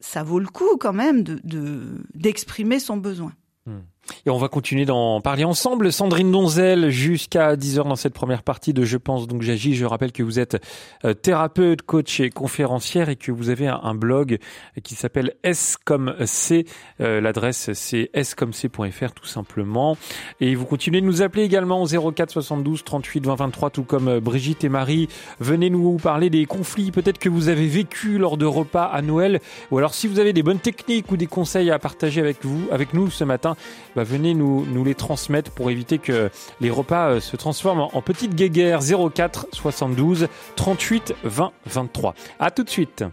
[0.00, 3.32] ça vaut le coup quand même de d'exprimer son besoin.
[3.66, 3.80] Hmm.
[4.26, 5.92] Et on va continuer d'en parler ensemble.
[5.92, 9.74] Sandrine Donzel, jusqu'à 10h dans cette première partie de Je pense donc j'agis.
[9.74, 10.62] Je rappelle que vous êtes
[11.04, 14.38] euh, thérapeute, coach et conférencière et que vous avez un, blog
[14.82, 16.64] qui s'appelle S comme C.
[17.00, 19.96] Euh, l'adresse c'est s comme c.fr tout simplement.
[20.40, 24.08] Et vous continuez de nous appeler également au 04 72 38 20 23 tout comme
[24.08, 25.08] euh, Brigitte et Marie.
[25.38, 29.40] Venez nous parler des conflits peut-être que vous avez vécu lors de repas à Noël
[29.70, 32.68] ou alors si vous avez des bonnes techniques ou des conseils à partager avec vous,
[32.70, 33.56] avec nous ce matin,
[34.04, 38.80] venez nous, les transmettre pour éviter que les repas euh, se transforment en, petites guéguerres
[38.82, 42.14] 04 72 38 20 23.
[42.38, 43.04] À tout de suite.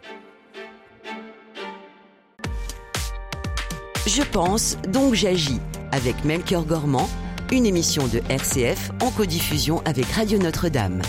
[4.06, 5.60] Je pense, donc j'agis
[5.92, 7.10] avec Melchior Gormand,
[7.52, 11.02] une émission de RCF en codiffusion avec Radio Notre-Dame.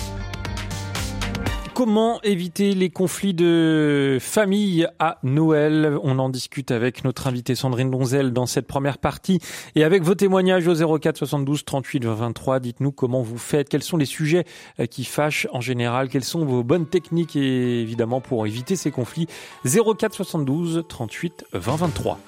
[1.78, 5.96] Comment éviter les conflits de famille à Noël?
[6.02, 9.38] On en discute avec notre invitée Sandrine Donzel dans cette première partie
[9.76, 12.58] et avec vos témoignages au 04 72 38 23.
[12.58, 14.44] Dites-nous comment vous faites, quels sont les sujets
[14.80, 18.90] euh, qui fâchent en général, quelles sont vos bonnes techniques et évidemment pour éviter ces
[18.90, 19.28] conflits.
[19.64, 22.18] 04 72 38 20 23.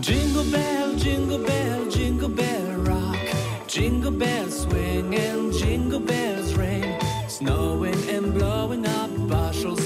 [0.00, 3.34] Jingle bell, jingle bell, jingle bell rock.
[3.68, 6.84] Jingle bell swing and jingle bells ring.
[7.28, 7.93] Snowing and blowing up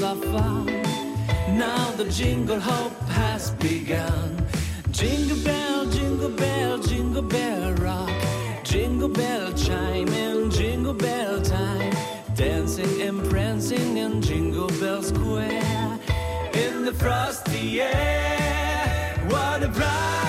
[0.09, 0.65] of.
[1.65, 4.47] Now the jingle hop has begun.
[4.91, 8.11] Jingle bell, jingle bell, jingle bell rock.
[8.65, 11.93] Jingle bell chime and jingle bell time.
[12.35, 15.99] Dancing and prancing in Jingle Bell Square.
[16.55, 20.28] In the frosty air, what a bright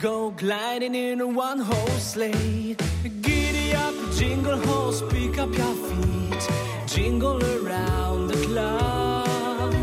[0.00, 2.74] go gliding in a one horse sleigh.
[3.20, 6.48] Giddy up, jingle horse, pick up your feet,
[6.86, 9.74] jingle around the clock.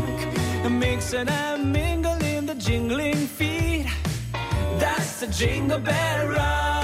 [0.70, 3.86] Mix and mingle in the jingling feet.
[4.78, 6.77] That's the jingle bell rock.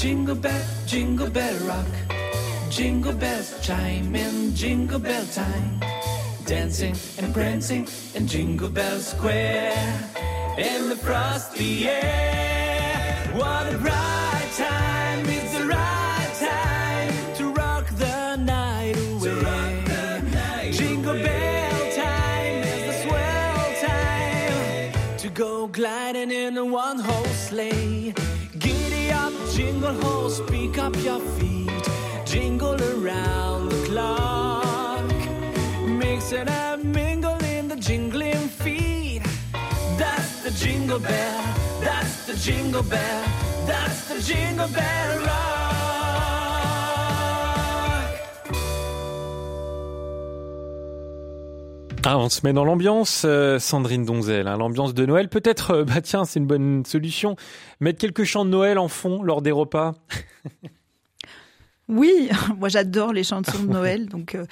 [0.00, 1.86] Jingle bell, jingle bell rock.
[2.70, 5.78] Jingle bells chime in jingle bell time.
[6.46, 9.76] Dancing and prancing in Jingle Bell Square.
[10.56, 13.28] In the frosty air.
[13.34, 15.20] What a bright time!
[15.26, 19.84] It's the right time to rock the night away.
[19.84, 21.24] The night jingle away.
[21.24, 27.89] bell time is the swell time to go gliding in a one horse sleigh
[29.80, 31.70] jingle horse, pick up your feet,
[32.26, 35.10] jingle around the clock.
[35.88, 39.22] Mix it up, mingle in the jingling feet.
[39.96, 43.24] That's the jingle bell, that's the jingle bell,
[43.66, 45.69] that's the jingle bell rock.
[52.06, 55.28] Ah, on se met dans l'ambiance, euh, Sandrine Donzel, hein, l'ambiance de Noël.
[55.28, 57.36] Peut-être, euh, bah tiens, c'est une bonne solution,
[57.78, 59.92] mettre quelques chants de Noël en fond lors des repas.
[61.88, 64.46] Oui, moi j'adore les chansons de Noël, donc euh,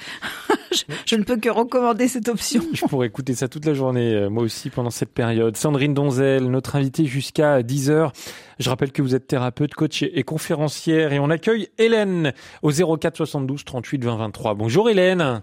[1.07, 2.63] je, ne peux que recommander cette option.
[2.75, 5.57] Je pourrais écouter ça toute la journée, moi aussi, pendant cette période.
[5.57, 8.11] Sandrine Donzel, notre invitée jusqu'à 10h.
[8.59, 13.17] Je rappelle que vous êtes thérapeute, coach et conférencière, et on accueille Hélène au 04
[13.17, 14.55] 72 38 20 23.
[14.55, 15.43] Bonjour Hélène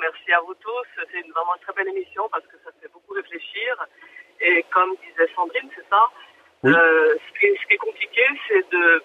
[0.00, 0.86] merci à vous tous.
[0.96, 3.86] C'est vraiment une très belle émission parce que ça fait beaucoup réfléchir.
[4.40, 6.10] Et comme disait Sandrine, c'est ça,
[6.64, 9.02] euh, ce, qui est, compliqué, c'est de,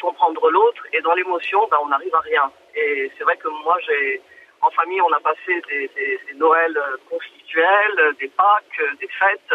[0.00, 2.50] comprendre comprendre l'autre et dans l'émotion, ben, on n'arrive à rien.
[2.74, 4.20] Et c'est vrai que moi, j'ai,
[4.60, 9.54] en famille, on a passé des, des, des Noëls conflictuels, des Pâques, des fêtes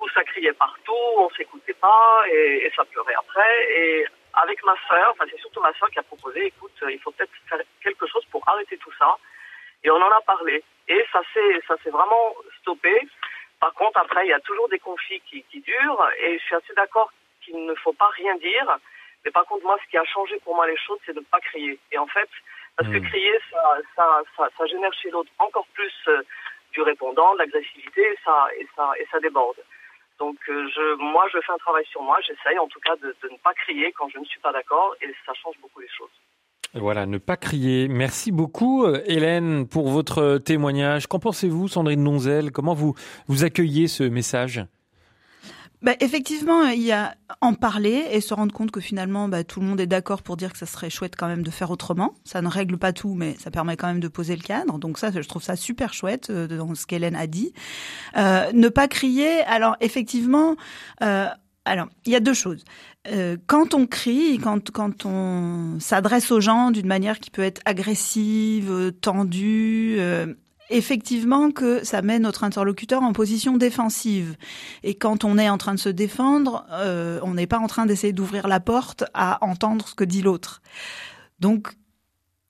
[0.00, 3.72] où ça criait partout, on s'écoutait pas et, et, ça pleurait après.
[3.72, 7.10] Et avec ma sœur, enfin c'est surtout ma sœur qui a proposé, écoute, il faut
[7.12, 9.16] peut-être faire quelque chose pour arrêter tout ça.
[9.86, 10.64] Et on en a parlé.
[10.88, 12.92] Et ça s'est, ça s'est vraiment stoppé.
[13.60, 16.56] Par contre, après, il y a toujours des conflits qui, qui durent et je suis
[16.56, 18.78] assez d'accord qu'il ne faut pas rien dire.
[19.24, 21.24] Mais par contre, moi, ce qui a changé pour moi les choses, c'est de ne
[21.24, 21.78] pas crier.
[21.92, 22.28] Et en fait,
[22.76, 26.22] parce que crier, ça, ça, ça, ça génère chez l'autre encore plus euh,
[26.72, 29.62] du répondant, de l'agressivité, et ça, et ça, et ça déborde.
[30.18, 32.20] Donc, euh, je, moi, je fais un travail sur moi.
[32.22, 34.96] J'essaye, en tout cas, de, de ne pas crier quand je ne suis pas d'accord,
[35.00, 36.10] et ça change beaucoup les choses.
[36.78, 37.88] Voilà, ne pas crier.
[37.88, 41.06] Merci beaucoup, euh, Hélène, pour votre témoignage.
[41.06, 42.94] Qu'en pensez-vous, Sandrine Nonzel Comment vous,
[43.28, 44.64] vous accueillez ce message?
[45.82, 49.60] Bah, effectivement, il y a en parler et se rendre compte que finalement, bah, tout
[49.60, 52.14] le monde est d'accord pour dire que ça serait chouette quand même de faire autrement.
[52.24, 54.78] Ça ne règle pas tout, mais ça permet quand même de poser le cadre.
[54.78, 57.52] Donc ça, je trouve ça super chouette euh, dans ce qu'Hélène a dit.
[58.16, 59.40] Euh, ne pas crier.
[59.46, 60.56] Alors effectivement,
[61.66, 62.64] alors il y a deux choses.
[63.08, 67.60] Euh, quand on crie, quand quand on s'adresse aux gens d'une manière qui peut être
[67.64, 69.96] agressive, tendue.
[69.98, 70.34] Euh,
[70.68, 74.36] effectivement que ça met notre interlocuteur en position défensive.
[74.82, 77.86] Et quand on est en train de se défendre, euh, on n'est pas en train
[77.86, 80.62] d'essayer d'ouvrir la porte à entendre ce que dit l'autre.
[81.38, 81.68] Donc,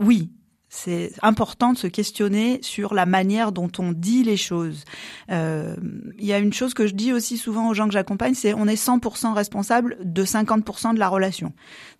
[0.00, 0.30] oui,
[0.68, 4.84] c'est important de se questionner sur la manière dont on dit les choses.
[5.30, 5.76] Euh,
[6.18, 8.52] il y a une chose que je dis aussi souvent aux gens que j'accompagne, c'est
[8.52, 11.52] on est 100% responsable de 50% de la relation.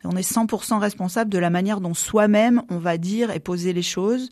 [0.04, 3.82] On est 100% responsable de la manière dont soi-même on va dire et poser les
[3.82, 4.30] choses.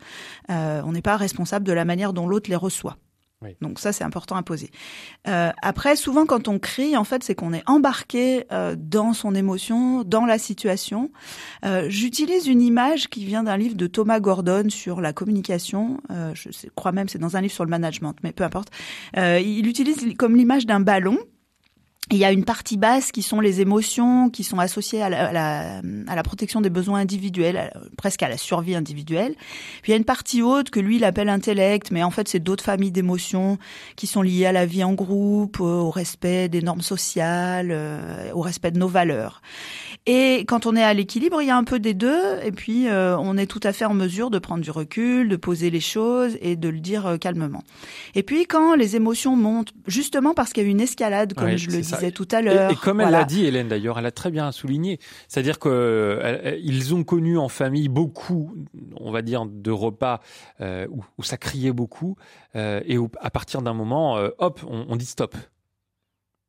[0.51, 2.97] Euh, on n'est pas responsable de la manière dont l'autre les reçoit.
[3.61, 4.71] Donc ça, c'est important à poser.
[5.29, 9.35] Euh, après, souvent, quand on crie, en fait, c'est qu'on est embarqué euh, dans son
[9.35, 11.11] émotion, dans la situation.
[11.65, 16.01] Euh, J'utilise une image qui vient d'un livre de Thomas Gordon sur la communication.
[16.11, 18.69] Euh, je crois même c'est dans un livre sur le management, mais peu importe.
[19.17, 21.19] Euh, il utilise comme l'image d'un ballon
[22.11, 25.29] il y a une partie basse qui sont les émotions, qui sont associées à la,
[25.29, 29.35] à la, à la protection des besoins individuels, à, presque à la survie individuelle.
[29.83, 32.29] Puis il y a une partie haute que lui il appelle intellect, mais en fait
[32.29, 33.59] c'est d'autres familles d'émotions
[33.97, 38.43] qui sont liées à la vie en groupe, au respect des normes sociales, euh, au
[38.43, 39.41] respect de nos valeurs.
[40.05, 42.89] Et quand on est à l'équilibre, il y a un peu des deux, et puis
[42.89, 45.81] euh, on est tout à fait en mesure de prendre du recul, de poser les
[45.81, 47.65] choses et de le dire euh, calmement.
[48.15, 51.45] Et puis quand les émotions montent, justement parce qu'il y a eu une escalade, comme
[51.45, 52.01] Ouais, je le c'est ça.
[52.01, 52.71] disais tout à l'heure.
[52.71, 53.19] Et, et comme elle voilà.
[53.21, 54.99] l'a dit, Hélène d'ailleurs, elle a très bien souligné.
[55.29, 58.55] C'est-à-dire que euh, ils ont connu en famille beaucoup,
[59.01, 60.21] on va dire, de repas
[60.61, 62.17] euh, où, où ça criait beaucoup,
[62.57, 65.35] euh, et où, à partir d'un moment, euh, hop, on, on dit stop.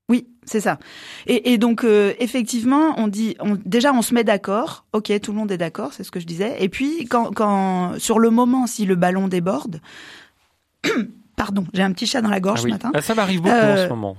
[0.08, 0.78] Oui, c'est ça.
[1.26, 4.86] Et, et donc euh, effectivement, on dit, on, déjà on se met d'accord.
[4.94, 6.64] Ok, tout le monde est d'accord, c'est ce que je disais.
[6.64, 9.82] Et puis quand, quand sur le moment, si le ballon déborde,
[11.36, 12.70] pardon, j'ai un petit chat dans la gorge Ah oui.
[12.70, 12.92] ce matin.
[12.94, 14.16] Ah, ça m'arrive beaucoup en Euh, ce moment.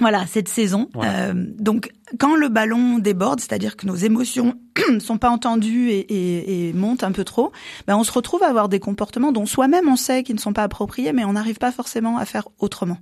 [0.00, 0.88] Voilà, cette saison.
[0.96, 4.54] Euh, donc, quand le ballon déborde, c'est-à-dire que nos émotions
[4.90, 7.52] ne sont pas entendues et, et, et montent un peu trop,
[7.86, 10.52] ben on se retrouve à avoir des comportements dont soi-même on sait qu'ils ne sont
[10.52, 12.98] pas appropriés, mais on n'arrive pas forcément à faire autrement.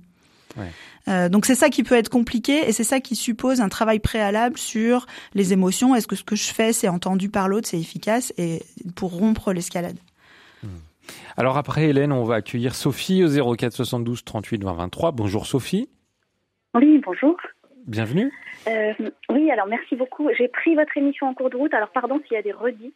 [0.57, 0.71] Ouais.
[1.07, 3.99] Euh, donc c'est ça qui peut être compliqué et c'est ça qui suppose un travail
[3.99, 5.95] préalable sur les émotions.
[5.95, 8.63] Est-ce que ce que je fais c'est entendu par l'autre, c'est efficace et
[8.95, 9.97] pour rompre l'escalade?
[11.37, 15.11] Alors après, Hélène, on va accueillir Sophie au 04 72 38 20 23.
[15.11, 15.89] Bonjour Sophie,
[16.75, 17.35] Oui, bonjour.
[17.87, 18.31] bienvenue.
[18.67, 18.93] Euh,
[19.29, 20.29] oui, alors merci beaucoup.
[20.37, 21.73] J'ai pris votre émission en cours de route.
[21.73, 22.93] Alors pardon s'il y a des redites.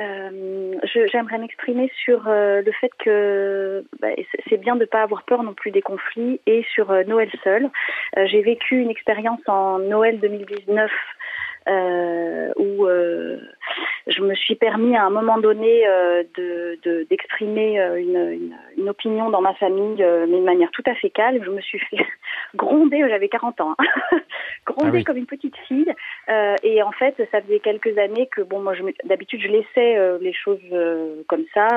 [0.00, 0.74] Euh,
[1.12, 4.08] J'aimerais m'exprimer sur euh, le fait que bah,
[4.48, 7.28] c'est- bien de ne pas avoir peur non plus des conflits et sur euh, Noël
[7.44, 7.68] seul.
[8.16, 10.90] Euh, J'ai vécu une expérience en Noël 2019
[11.68, 13.38] euh, où euh,
[14.06, 18.88] je me suis permis à un moment donné euh, de- de- d'exprimer une, une, une
[18.88, 21.42] opinion dans ma famille, euh, mais de manière tout à fait calme.
[21.44, 21.98] Je me suis fait
[22.54, 23.84] gronder, j'avais 40 ans, hein.
[24.66, 25.04] gronder Ah oui.
[25.04, 25.92] comme une petite fille.
[26.28, 30.18] Euh, et en fait, ça faisait quelques années que, bon, moi, d'habitude, je laissais euh,
[30.20, 30.60] les choses
[31.28, 31.68] comme ça,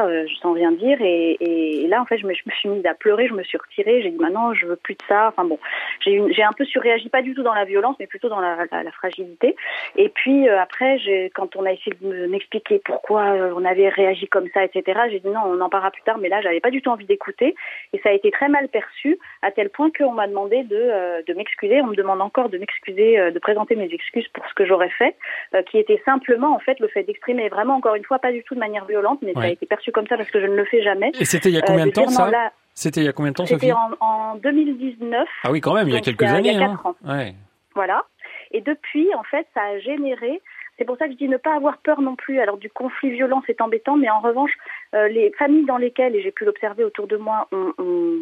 [0.42, 0.98] sans rien dire.
[1.02, 3.34] Et, et, et là, en fait, je me, je me suis mise à pleurer, je
[3.34, 4.02] me suis retirée.
[4.02, 5.28] J'ai dit, maintenant, je veux plus de ça.
[5.30, 5.60] Enfin bon,
[6.02, 8.84] j'ai un peu surréagi, pas du tout dans la violence, mais plutôt dans la, la,
[8.84, 9.56] la fragilité.
[9.96, 10.98] Et puis après,
[11.36, 13.24] quand on a essayé de me- m'expliquer pourquoi
[13.56, 16.18] on avait réagi comme ça, etc., j'ai dit non, on en parlera plus tard.
[16.20, 17.56] Mais là, j'avais pas du tout envie d'écouter,
[17.94, 21.22] et ça a été très mal perçu, à tel point qu'on m'a demandé de, euh,
[21.28, 21.82] de m'excuser.
[21.82, 24.90] On me demande encore de m'excuser, euh, de présenter mes excuses pour ce que j'aurais
[24.90, 25.16] fait,
[25.56, 28.44] euh, qui était simplement en fait le fait d'exprimer vraiment encore une fois pas du
[28.44, 30.56] tout de manière violente, mais ça a été perçu comme ça parce que je ne
[30.56, 31.12] le fais jamais.
[31.20, 33.32] Et c'était il y a combien de temps ça là, C'était il y a combien
[33.32, 35.28] de temps, Sophie C'était en, en 2019.
[35.44, 36.64] Ah oui, quand même, il y a quelques il y a- il y années.
[36.64, 36.72] a hein.
[36.72, 36.96] quatre ans.
[37.06, 37.34] Ouais.
[37.76, 38.04] Voilà.
[38.52, 40.42] Et depuis, en fait, ça a généré.
[40.84, 42.42] C'est pour ça que je dis ne pas avoir peur non plus.
[42.42, 44.52] Alors du conflit violent, c'est embêtant, mais en revanche,
[44.94, 48.18] euh, les familles dans lesquelles, et j'ai pu l'observer autour de moi, on, on,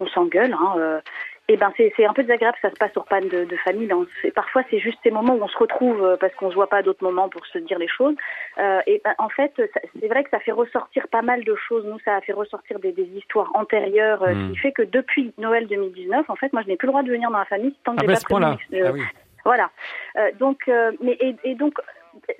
[0.00, 0.54] on s'engueule.
[0.54, 1.00] Hein, euh,
[1.50, 3.92] et ben c'est un peu désagréable, ça se passe sur panne de, de famille.
[3.92, 4.06] Hein.
[4.34, 6.82] Parfois c'est juste ces moments où on se retrouve euh, parce qu'on se voit pas
[6.82, 8.14] d'autres moments pour se dire les choses.
[8.58, 9.52] Euh, et ben, en fait,
[10.00, 11.84] c'est vrai que ça fait ressortir pas mal de choses.
[11.84, 14.52] Nous, ça a fait ressortir des, des histoires antérieures, mmh.
[14.52, 17.10] qui fait que depuis Noël 2019, en fait, moi je n'ai plus le droit de
[17.10, 18.88] venir dans la famille tant que ah j'ai ben, pas.
[18.88, 19.02] Ah oui.
[19.44, 19.70] Voilà.
[20.16, 21.74] Euh, donc, euh, mais et, et, donc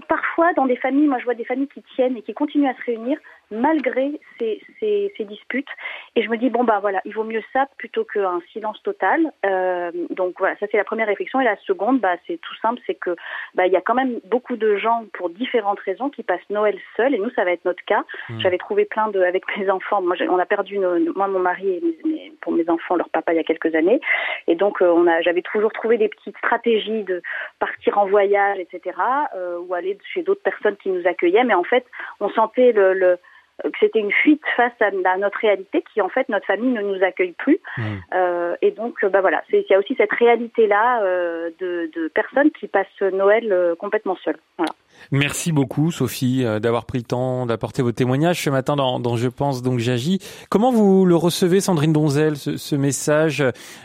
[0.09, 2.75] parfois dans des familles, moi je vois des familles qui tiennent et qui continuent à
[2.75, 3.19] se réunir
[3.51, 5.69] malgré ces, ces, ces disputes.
[6.17, 9.33] Et je me dis bon bah voilà, il vaut mieux ça plutôt qu'un silence total.
[9.47, 11.41] Euh, donc voilà, ça c'est la première réflexion.
[11.41, 13.17] Et la seconde, bah c'est tout simple, c'est que
[13.55, 16.79] bah il y a quand même beaucoup de gens pour différentes raisons qui passent Noël
[16.97, 17.15] seuls.
[17.15, 18.05] Et nous ça va être notre cas.
[18.29, 18.41] Mmh.
[18.41, 20.03] J'avais trouvé plein de avec mes enfants.
[20.03, 23.09] Moi on a perdu nos, moi mon mari et mes, mes, pour mes enfants leur
[23.09, 24.01] papa il y a quelques années.
[24.47, 27.23] Et donc euh, on a j'avais toujours trouvé des petites stratégies de
[27.59, 28.97] partir en voyage, etc.
[29.37, 31.45] Euh, ou aller chez d'autres personnes qui nous accueillaient.
[31.45, 31.87] Mais en fait
[32.21, 33.19] on sentait le, le
[33.63, 36.83] que c'était une fuite face à, à, notre réalité qui en fait notre famille ne
[36.83, 37.83] nous accueille plus mmh.
[38.15, 42.09] euh, et donc bah voilà il y a aussi cette réalité là euh, de, de,
[42.09, 44.73] personnes qui passent Noël euh, complètement seules voilà.
[45.11, 49.29] Merci beaucoup Sophie d'avoir pris le temps d'apporter vos témoignages ce matin dans, dans Je
[49.29, 50.21] pense donc j'agis.
[50.51, 53.45] Comment vous le recevez Sandrine Donzel ce, ce message?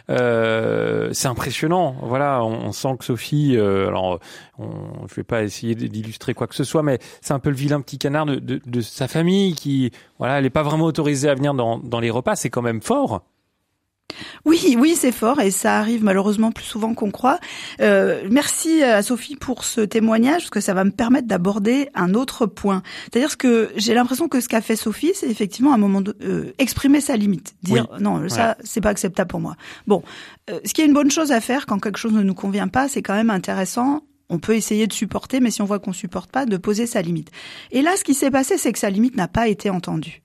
[0.09, 1.95] Euh, C'est impressionnant.
[2.01, 4.19] Voilà, on, on, sent que Sophie euh, alors
[4.57, 7.55] on je vais pas essayer d'illustrer quoi que ce soit mais c'est un peu le
[7.55, 11.29] vilain petit canard de, de, de sa famille qui voilà, elle n'est pas vraiment autorisée
[11.29, 13.23] à venir dans, dans les repas, c'est quand même fort.
[14.45, 17.39] Oui, oui, c'est fort et ça arrive malheureusement plus souvent qu'on croit.
[17.81, 22.13] Euh, merci à Sophie pour ce témoignage parce que ça va me permettre d'aborder un
[22.13, 22.83] autre point.
[23.03, 26.53] C'est-à-dire que j'ai l'impression que ce qu'a fait Sophie, c'est effectivement un moment de euh,
[26.57, 28.01] exprimer sa limite, dire oui.
[28.01, 28.55] non, ça ouais.
[28.63, 29.55] c'est pas acceptable pour moi.
[29.87, 30.03] Bon,
[30.49, 32.67] euh, ce qui est une bonne chose à faire quand quelque chose ne nous convient
[32.67, 35.93] pas, c'est quand même intéressant on peut essayer de supporter, mais si on voit qu'on
[35.93, 37.29] supporte pas, de poser sa limite.
[37.71, 40.23] Et là, ce qui s'est passé, c'est que sa limite n'a pas été entendue.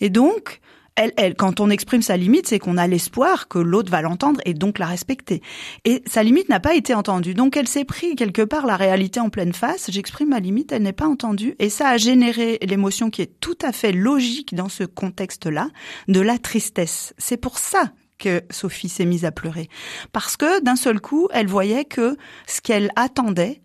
[0.00, 0.60] Et donc,
[0.96, 4.40] elle, elle, quand on exprime sa limite, c'est qu'on a l'espoir que l'autre va l'entendre
[4.44, 5.42] et donc la respecter.
[5.84, 7.34] Et sa limite n'a pas été entendue.
[7.34, 9.90] Donc elle s'est pris quelque part la réalité en pleine face.
[9.90, 11.56] J'exprime ma limite, elle n'est pas entendue.
[11.58, 15.68] Et ça a généré l'émotion qui est tout à fait logique dans ce contexte-là,
[16.08, 17.12] de la tristesse.
[17.18, 19.68] C'est pour ça que Sophie s'est mise à pleurer.
[20.12, 22.16] Parce que d'un seul coup, elle voyait que
[22.46, 23.60] ce qu'elle attendait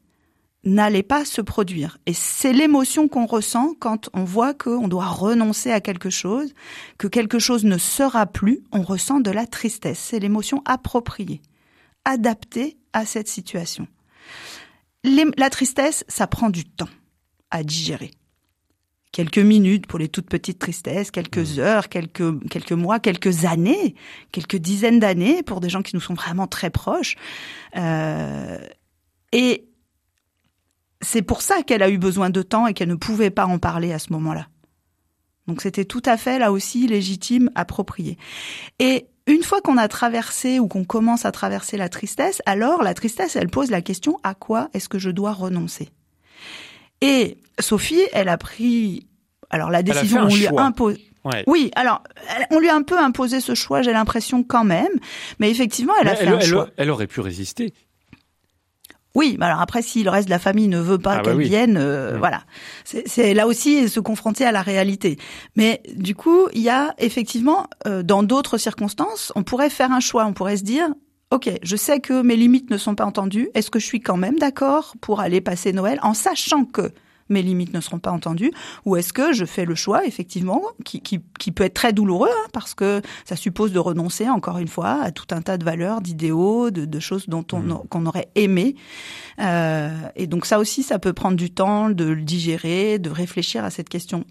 [0.64, 1.97] n'allait pas se produire.
[2.05, 6.53] Et c'est l'émotion qu'on ressent quand on voit qu'on doit renoncer à quelque chose,
[6.97, 9.99] que quelque chose ne sera plus, on ressent de la tristesse.
[9.99, 11.41] C'est l'émotion appropriée,
[12.05, 13.88] adaptée à cette situation.
[15.03, 16.89] Les, la tristesse, ça prend du temps
[17.51, 18.12] à digérer
[19.12, 23.95] quelques minutes pour les toutes petites tristesses, quelques heures, quelques quelques mois, quelques années,
[24.32, 27.16] quelques dizaines d'années pour des gens qui nous sont vraiment très proches.
[27.76, 28.60] Euh,
[29.32, 29.69] et
[31.02, 33.60] c'est pour ça qu'elle a eu besoin de temps et qu'elle ne pouvait pas en
[33.60, 34.47] parler à ce moment-là.
[35.47, 38.18] Donc c'était tout à fait là aussi légitime, approprié.
[38.80, 42.93] Et une fois qu'on a traversé ou qu'on commence à traverser la tristesse, alors la
[42.93, 45.89] tristesse, elle pose la question à quoi est-ce que je dois renoncer?
[47.02, 49.08] Et Sophie, elle a pris
[49.50, 51.06] alors la décision, on lui a imposé.
[51.26, 51.43] Ouais.
[51.47, 52.04] Oui, alors
[52.52, 54.91] on lui a un peu imposé ce choix, j'ai l'impression quand même,
[55.39, 56.70] mais effectivement, elle mais a fait elle, un elle, choix.
[56.78, 57.74] Elle aurait pu résister.
[59.16, 61.34] Oui, mais alors après, si le reste de la famille ne veut pas ah qu'elle
[61.34, 61.47] bah oui.
[61.47, 62.43] vienne, euh, voilà,
[62.84, 65.18] c'est là aussi se confronter à la réalité.
[65.55, 69.99] Mais du coup, il y a effectivement, euh, dans d'autres circonstances, on pourrait faire un
[69.99, 70.89] choix, on pourrait se dire,
[71.32, 73.49] ok, je sais que mes limites ne sont pas entendues.
[73.55, 76.91] Est-ce que je suis quand même d'accord pour aller passer Noël en sachant que
[77.30, 78.52] mes limites ne seront pas entendues
[78.86, 82.30] Ou est-ce que je fais le choix, effectivement, qui, qui, qui peut être très douloureux,
[82.30, 85.64] hein, parce que ça suppose de renoncer, encore une fois, à tout un tas de
[85.64, 87.88] valeurs, d'idéaux, de, de, choses dont on mmh.
[87.90, 88.76] qu'on aurait aimé.
[89.40, 93.64] Euh, et donc ça aussi, ça peut prendre du temps de le digérer, de réfléchir
[93.64, 94.26] à cette question.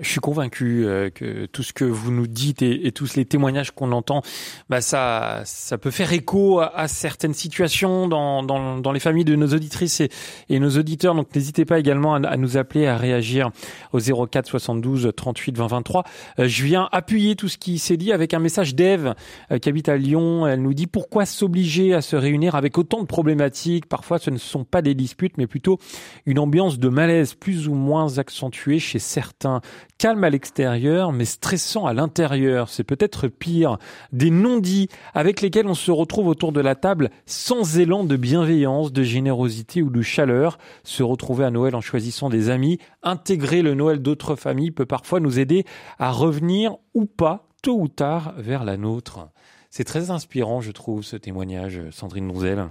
[0.00, 3.70] Je suis convaincu euh, que tout ce que vous nous dites et, tous les témoignages
[3.70, 4.22] qu'on entend,
[4.70, 9.36] bah ça, ça peut faire écho à, certaines situations dans, dans, dans, les familles de
[9.36, 11.14] nos auditrices et, nos auditeurs.
[11.14, 13.50] Donc n'hésitez pas également à, nous appeler, à réagir
[13.92, 16.04] au 04 72 38 20 23.
[16.38, 19.14] Euh, je viens appuyer tout ce qui s'est dit avec un message d'Ève
[19.50, 20.46] euh, qui habite à Lyon.
[20.46, 23.84] Elle nous dit pourquoi s'obliger à se réunir avec autant de problématiques?
[23.84, 25.78] Parfois, ce ne sont pas des disputes, mais plutôt
[26.24, 29.60] une ambiance de malaise plus ou moins accentuée chez certains
[29.98, 32.68] calme à l'extérieur, mais stressant à l'intérieur.
[32.68, 33.78] C'est peut-être pire.
[34.12, 38.92] Des non-dits avec lesquels on se retrouve autour de la table sans élan de bienveillance,
[38.92, 40.58] de générosité ou de chaleur.
[40.82, 45.20] Se retrouver à Noël en choisissant des amis, intégrer le Noël d'autres familles peut parfois
[45.20, 45.64] nous aider
[45.98, 49.28] à revenir ou pas, tôt ou tard, vers la nôtre.
[49.70, 52.68] C'est très inspirant, je trouve, ce témoignage, Sandrine Donzel.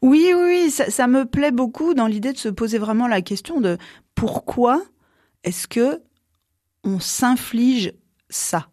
[0.00, 3.60] Oui, oui, ça, ça me plaît beaucoup dans l'idée de se poser vraiment la question
[3.60, 3.78] de
[4.14, 4.82] pourquoi
[5.44, 6.02] est-ce que
[6.84, 7.92] on s'inflige
[8.28, 8.68] ça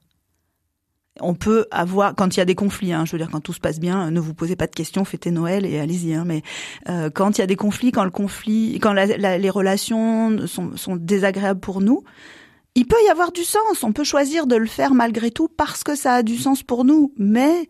[1.19, 3.53] on peut avoir quand il y a des conflits, hein, je veux dire quand tout
[3.53, 6.13] se passe bien, ne vous posez pas de questions, fêtez Noël et allez-y.
[6.13, 6.41] Hein, mais
[6.89, 10.95] euh, quand il y a des conflits, quand le conflit, quand les relations sont, sont,
[10.95, 12.03] désagréables pour nous,
[12.75, 13.83] il peut y avoir du sens.
[13.83, 16.85] On peut choisir de le faire malgré tout parce que ça a du sens pour
[16.85, 17.13] nous.
[17.17, 17.69] Mais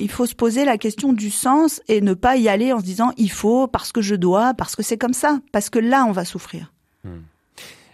[0.00, 2.84] il faut se poser la question du sens et ne pas y aller en se
[2.84, 6.04] disant il faut parce que je dois, parce que c'est comme ça, parce que là
[6.04, 6.72] on va souffrir.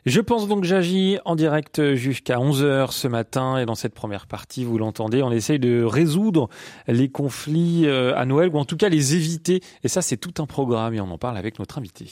[0.07, 4.63] Je pense donc j'agis en direct jusqu'à 11h ce matin et dans cette première partie,
[4.63, 6.51] vous l'entendez, on essaye de résoudre
[6.87, 10.43] les conflits euh, à Noël ou en tout cas les éviter et ça c'est tout
[10.43, 12.07] un programme et on en parle avec notre invité.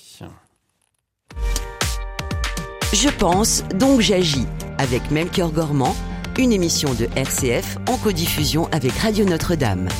[2.95, 4.47] Je pense donc j'agis
[4.79, 5.95] avec Melchior Gormand,
[6.39, 9.91] une émission de RCF en codiffusion avec Radio Notre-Dame.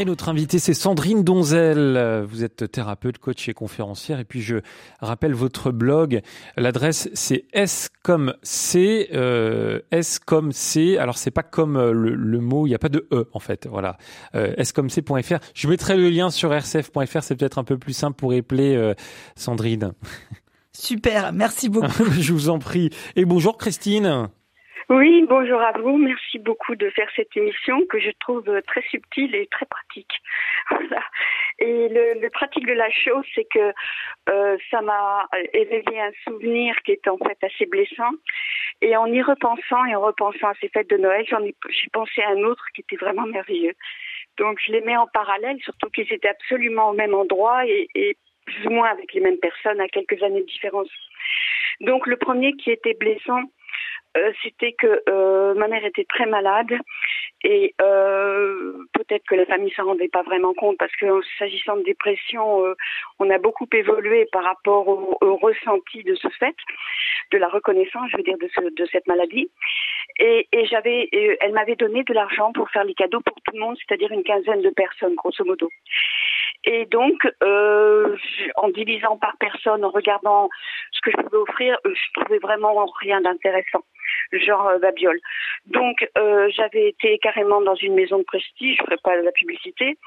[0.00, 2.24] Et notre invitée, c'est Sandrine Donzel.
[2.26, 4.18] Vous êtes thérapeute, coach et conférencière.
[4.18, 4.56] Et puis, je
[5.00, 6.22] rappelle votre blog.
[6.56, 10.96] L'adresse, c'est S comme C, euh, S comme C.
[10.96, 13.66] Alors, c'est pas comme euh, le, mot, il n'y a pas de E, en fait.
[13.70, 13.98] Voilà.
[14.34, 15.36] Euh, S comme C.fr.
[15.52, 17.22] Je mettrai le lien sur rcf.fr.
[17.22, 18.94] C'est peut-être un peu plus simple pour épeler euh,
[19.36, 19.92] Sandrine.
[20.72, 21.34] Super.
[21.34, 22.10] Merci beaucoup.
[22.18, 22.88] je vous en prie.
[23.16, 24.30] Et bonjour, Christine.
[24.90, 25.96] Oui, bonjour à vous.
[25.98, 30.12] Merci beaucoup de faire cette émission que je trouve très subtile et très pratique.
[31.60, 33.72] Et le, pratique de la chose, c'est que
[34.30, 38.10] euh, ça m'a éveillé un souvenir qui est en fait assez blessant.
[38.80, 41.90] Et en y repensant et en repensant à ces fêtes de Noël, j'en ai, j'ai
[41.92, 43.74] pensé à un autre qui était vraiment merveilleux.
[44.38, 48.66] Donc je les mets en parallèle, surtout qu'ils étaient absolument au même endroit et, plus
[48.66, 50.88] ou moins avec les mêmes personnes à quelques années de différence.
[51.80, 53.42] Donc le premier qui était blessant,
[54.42, 56.72] c'était que euh, ma mère était très malade
[57.42, 61.06] et euh, peut-être que la famille s'en rendait pas vraiment compte parce que
[61.38, 62.74] s'agissant de dépression, euh,
[63.18, 66.56] on a beaucoup évolué par rapport au, ressenti de ce fait,
[67.30, 69.48] de la reconnaissance, je veux dire, de, ce, de cette maladie.
[70.18, 74.10] Et, elle m'avait donné de l'argent pour faire les cadeaux pour tout le monde, c'est-à-dire
[74.10, 75.70] une quinzaine de personnes, grosso modo.
[76.64, 78.16] Et donc, euh,
[78.56, 80.48] en divisant par personne, en regardant
[80.92, 83.82] ce que je pouvais offrir, je trouvais vraiment rien d'intéressant
[84.32, 85.20] genre euh, babiole.
[85.66, 89.98] Donc euh, j'avais été carrément dans une maison de prestige, je ferai pas la publicité,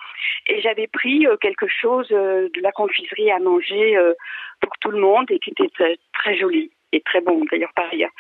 [0.48, 4.14] et j'avais pris euh, quelque chose euh, de la confiserie à manger euh,
[4.62, 7.92] pour tout le monde et qui était très, très joli et très bon d'ailleurs par
[7.92, 8.12] ailleurs.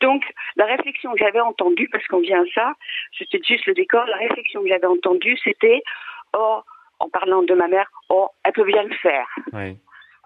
[0.00, 0.22] Donc
[0.56, 2.72] la réflexion que j'avais entendue, parce qu'on vient à ça,
[3.16, 5.82] c'était juste le décor, la réflexion que j'avais entendue c'était
[6.36, 6.60] oh
[7.00, 9.26] en parlant de ma mère, oh elle peut bien le faire.
[9.52, 9.76] Oui.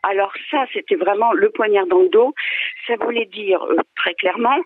[0.05, 2.35] Alors ça, c'était vraiment le poignard dans le dos.
[2.87, 4.59] Ça voulait dire euh, très clairement,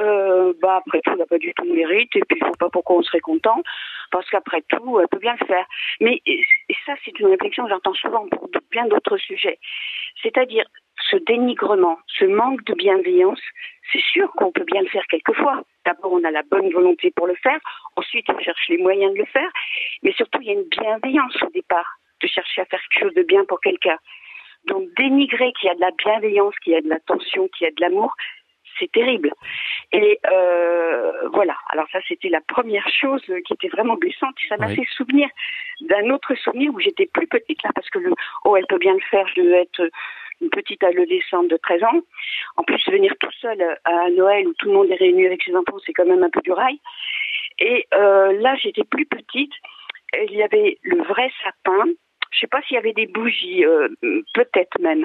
[0.00, 2.56] euh, bah après tout, il n'a pas du tout de mérite, et puis je vois
[2.58, 3.62] pas pourquoi on serait content,
[4.10, 5.66] parce qu'après tout, elle peut bien le faire.
[6.00, 6.44] Mais et,
[6.84, 9.58] ça, c'est une réflexion que j'entends souvent pour bien d'autres sujets.
[10.20, 10.64] C'est-à-dire
[11.10, 13.40] ce dénigrement, ce manque de bienveillance,
[13.92, 15.62] c'est sûr qu'on peut bien le faire quelquefois.
[15.84, 17.58] D'abord, on a la bonne volonté pour le faire,
[17.96, 19.50] ensuite, on cherche les moyens de le faire,
[20.02, 23.14] mais surtout, il y a une bienveillance au départ de chercher à faire quelque chose
[23.14, 23.98] de bien pour quelqu'un.
[24.66, 27.68] Donc dénigrer qu'il y a de la bienveillance, qu'il y a de l'attention, qu'il y
[27.68, 28.14] a de l'amour,
[28.78, 29.32] c'est terrible.
[29.92, 31.56] Et euh, voilà.
[31.70, 34.34] Alors ça, c'était la première chose qui était vraiment blessante.
[34.48, 34.76] Ça m'a Oui.
[34.76, 35.28] fait souvenir
[35.80, 38.12] d'un autre souvenir où j'étais plus petite là, parce que le
[38.44, 39.26] oh, elle peut bien le faire.
[39.34, 39.90] Je devais être
[40.42, 42.00] une petite adolescente de 13 ans.
[42.56, 45.54] En plus, venir tout seul à Noël où tout le monde est réuni avec ses
[45.54, 46.78] enfants, c'est quand même un peu du rail.
[47.58, 49.52] Et euh, là, j'étais plus petite.
[50.28, 51.84] Il y avait le vrai sapin.
[52.32, 53.88] Je sais pas s'il y avait des bougies, euh,
[54.34, 55.04] peut-être même.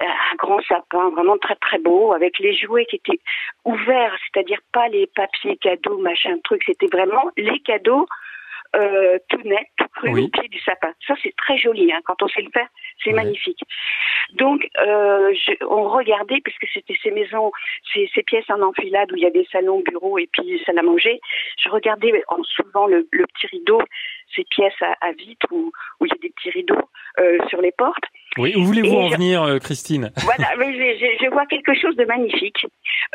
[0.00, 3.20] Euh, Un grand sapin, vraiment très très beau, avec les jouets qui étaient
[3.64, 6.62] ouverts, c'est-à-dire pas les papiers cadeaux, machin truc.
[6.64, 8.06] C'était vraiment les cadeaux
[8.76, 10.24] euh, tout net, tout cru Oui.
[10.24, 10.92] au pied du sapin.
[11.06, 11.92] Ça, c'est très joli.
[11.92, 12.00] Hein.
[12.04, 12.68] Quand on sait le faire,
[13.02, 13.16] c'est Ouais.
[13.16, 13.60] magnifique.
[14.34, 17.50] Donc, euh, je, on regardait, puisque c'était ces maisons,
[17.92, 20.78] ces, ces pièces en enfilade où il y a des salons, bureaux et puis salle
[20.78, 21.20] à manger.
[21.62, 23.80] Je regardais en soulevant le, le petit rideau,
[24.36, 26.88] ces pièces à, à vitre où, où il y a des petits rideaux
[27.20, 28.04] euh, sur les portes.
[28.36, 30.12] Oui, où voulez-vous en venir, euh, Christine?
[30.22, 32.66] Voilà, mais je, vois quelque chose de magnifique.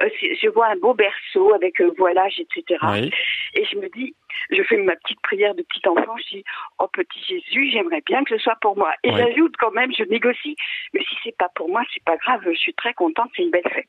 [0.01, 0.09] Euh,
[0.41, 2.79] je vois un beau berceau avec euh, voilage, etc.
[2.83, 3.11] Oui.
[3.53, 4.15] Et je me dis,
[4.49, 6.43] je fais ma petite prière de petit enfant, je dis,
[6.79, 8.93] oh petit Jésus, j'aimerais bien que ce soit pour moi.
[9.03, 9.17] Et Oui.
[9.17, 10.55] j'ajoute quand même, je négocie,
[10.93, 13.51] mais si c'est pas pour moi, c'est pas grave, je suis très contente, c'est une
[13.51, 13.85] belle fête.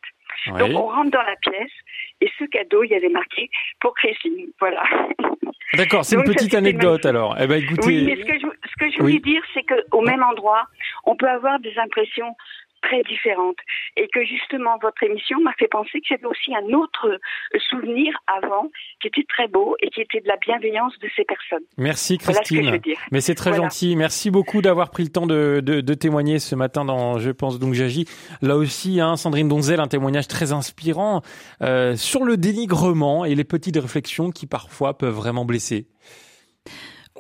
[0.59, 1.73] Donc on rentre dans la pièce,
[2.21, 4.83] et ce cadeau, il y avait marqué pour Christine, voilà.
[5.75, 7.37] D'accord, c'est une petite anecdote alors.
[7.41, 9.21] Eh ben écoutez, Oui, mais ce que je, ce que je voulais Oui.
[9.21, 10.67] dire, c'est qu'au même endroit,
[11.05, 12.37] on peut avoir des impressions
[12.85, 13.57] très différentes.
[13.97, 17.19] Et que justement, votre émission m'a fait penser que j'avais aussi un autre
[17.69, 18.71] souvenir avant
[19.01, 21.65] qui était très beau et qui était de la bienveillance de ces personnes.
[21.79, 22.81] Merci Christine.
[23.11, 23.97] Mais c'est très gentil.
[23.97, 27.59] Merci beaucoup d'avoir pris le temps de, de, de, témoigner ce matin dans Je pense
[27.59, 28.07] donc j'agis.
[28.43, 31.23] Là aussi, hein, Sandrine Donzel, un témoignage très inspirant
[31.63, 35.87] euh, sur le dénigrement et les petites réflexions qui parfois peuvent vraiment blesser.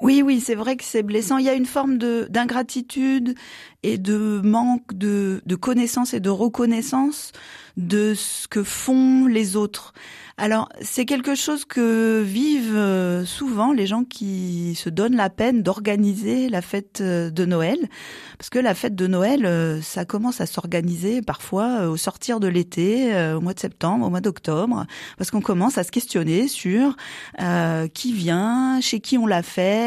[0.04, 1.38] Oui, oui, c'est vrai que c'est blessant.
[1.38, 3.34] Il y a une forme de d'ingratitude
[3.82, 7.32] et de manque de, de connaissance et de reconnaissance
[7.78, 9.94] de ce que font les autres.
[10.36, 15.62] Alors, c'est quelque chose que vivent euh, souvent les gens qui se donnent la peine
[15.62, 17.78] d'organiser la fête euh, de Noël,
[18.36, 22.48] parce que la fête de Noël, euh, ça commence à s'organiser parfois au sortir de
[22.48, 24.86] l'été, au mois de septembre, au mois d'octobre,
[25.18, 26.96] parce qu'on commence à se questionner sur
[27.94, 29.42] qui vient, chez qui on la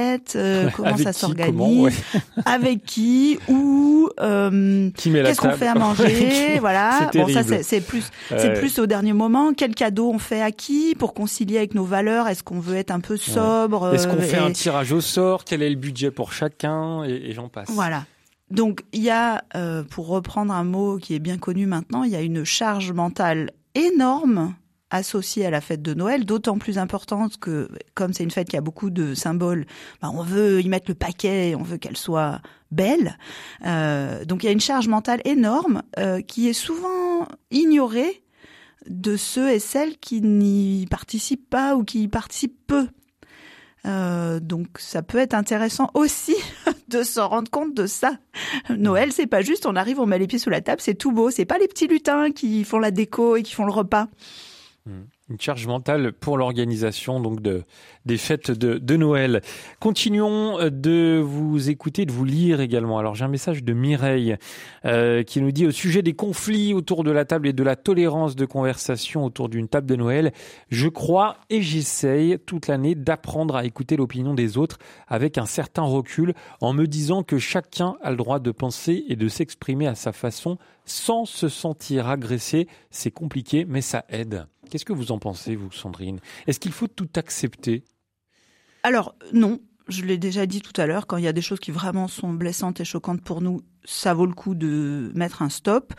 [0.08, 0.38] fête,
[0.76, 2.02] comment ça s'organise,
[2.46, 7.10] avec qui, où, qu'est-ce qu'on fait à manger, voilà.
[7.14, 9.54] Bon, ça c'est plus, c'est plus au dernier moment.
[9.54, 12.28] Quel cadeau on fait à qui pour concilier avec nos valeurs?
[12.28, 15.44] Est-ce qu'on veut être un peu sobre Est-ce qu'on euh, fait un tirage au sort?
[15.44, 17.04] Quel est le budget pour chacun?
[17.04, 17.70] Et, j'en passe.
[17.72, 18.06] Voilà.
[18.50, 22.12] Donc il y a, euh, pour reprendre un mot qui est bien connu maintenant, il
[22.12, 24.56] y a une charge mentale énorme
[24.90, 28.58] associée à la fête de Noël, d'autant plus importante que comme c'est une fête qui
[28.58, 29.66] a beaucoup de symboles,
[30.02, 33.18] bah, on veut y mettre le paquet, on veut qu'elle soit belle.
[33.66, 35.84] Euh, donc il y a une charge mentale énorme
[36.28, 38.24] qui est souvent ignorée
[38.90, 42.88] de ceux et celles qui n'y participent pas ou qui y participent peu.
[43.86, 46.36] Euh, donc ça peut être intéressant aussi
[46.90, 48.18] de s'en rendre compte de ça.
[48.70, 51.12] Noël, c'est pas juste on arrive, on met les pieds sous la table, c'est tout
[51.12, 51.30] beau.
[51.30, 54.08] C'est pas les petits lutins qui font la déco et qui font le repas.
[54.88, 57.64] Mmh une charge mentale pour l'organisation donc de
[58.06, 59.42] des fêtes de, de, Noël.
[59.82, 62.98] Continuons euh, de vous écouter, de vous lire également.
[62.98, 64.38] Alors j'ai un message de Mireille
[64.86, 67.76] euh, qui nous dit au sujet des conflits autour de la table et de la
[67.76, 70.32] tolérance de conversation autour d'une table de Noël,
[70.70, 74.78] je crois et j'essaye toute l'année d'apprendre à écouter l'opinion des autres
[75.10, 79.18] avec un certain recul en me disant que chacun a le droit de penser et
[79.18, 82.70] de s'exprimer à sa façon sans se sentir agressé.
[82.90, 84.48] C'est compliqué mais ça aide.
[84.70, 86.20] Qu'est-ce que vous en pensez, vous, Sandrine?
[86.48, 87.84] Est-ce qu'il faut tout accepter?
[88.84, 89.60] Alors, non.
[89.90, 92.10] Je l'ai déjà dit tout à l'heure, quand il y a des choses qui vraiment
[92.10, 95.94] sont blessantes et choquantes pour nous, ça vaut le coup de mettre un stop.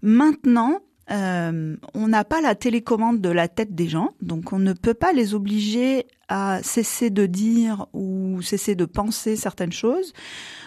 [0.00, 4.72] Maintenant, euh, on n'a pas la télécommande de la tête des gens, donc on ne
[4.72, 10.12] peut pas les obliger à cesser de dire ou cesser de penser certaines choses.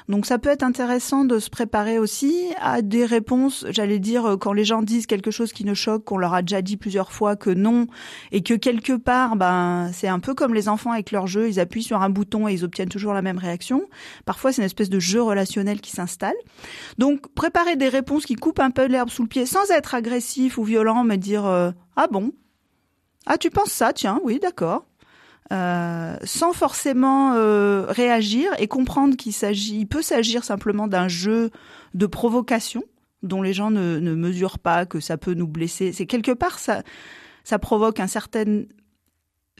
[0.07, 4.37] Donc ça peut être intéressant de se préparer aussi à des réponses, j'allais dire, euh,
[4.37, 7.11] quand les gens disent quelque chose qui ne choque, qu'on leur a déjà dit plusieurs
[7.11, 7.87] fois que non,
[8.31, 11.59] et que quelque part, ben, c'est un peu comme les enfants avec leur jeu, ils
[11.59, 13.83] appuient sur un bouton et ils obtiennent toujours la même réaction.
[14.25, 16.35] Parfois, c'est une espèce de jeu relationnel qui s'installe.
[16.97, 20.57] Donc, préparer des réponses qui coupent un peu l'herbe sous le pied sans être agressif
[20.57, 22.31] ou violent, mais dire, euh, ah bon?
[23.25, 23.91] Ah, tu penses ça?
[23.91, 24.85] Tiens, oui, d'accord.
[25.53, 31.51] Euh, sans forcément euh, réagir et comprendre qu'il s'agit, il peut s'agir simplement d'un jeu
[31.93, 32.83] de provocation
[33.23, 35.93] dont les gens ne, ne mesurent pas que ça peut nous blesser.
[35.93, 36.83] C'est quelque part ça,
[37.45, 38.63] ça provoque un certain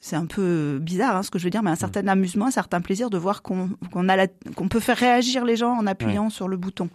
[0.01, 1.77] c'est un peu bizarre hein, ce que je veux dire, mais un mm.
[1.77, 5.55] certain amusement, un certain plaisir de voir qu'on qu'on a qu'on peut faire réagir les
[5.55, 6.89] gens en appuyant sur le bouton.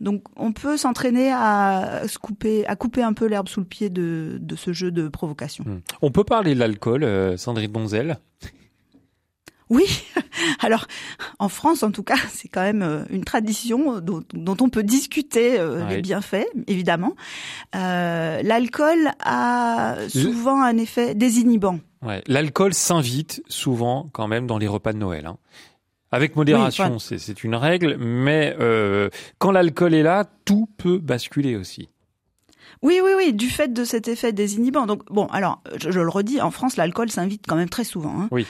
[0.00, 3.90] Donc on peut s'entraîner à se couper, à couper un peu l'herbe sous le pied
[3.90, 5.64] de, de ce jeu de provocation.
[5.66, 5.80] Mm.
[6.02, 8.18] On peut parler de l'alcool, euh, Sandrine Bonzel
[9.72, 10.04] oui,
[10.60, 10.86] alors
[11.38, 14.82] en France en tout cas, c'est quand même euh, une tradition dont, dont on peut
[14.82, 17.14] discuter euh, les bienfaits, évidemment.
[17.74, 21.78] Euh, L'alcool a souvent un effet désinhibant.
[22.02, 22.22] Ouais.
[22.26, 25.26] L'alcool s'invite souvent quand même dans les repas de Noël.
[25.26, 25.38] Hein.
[26.10, 31.88] Avec modération, c'est une règle, mais euh, quand l'alcool est là, tout peut basculer aussi.
[32.82, 34.86] Oui, oui, oui, du fait de cet effet désinhibant.
[34.86, 38.22] Donc bon, alors je, le redis, en France, l'alcool s'invite quand même très souvent.
[38.22, 38.28] Hein.
[38.30, 38.46] Oui.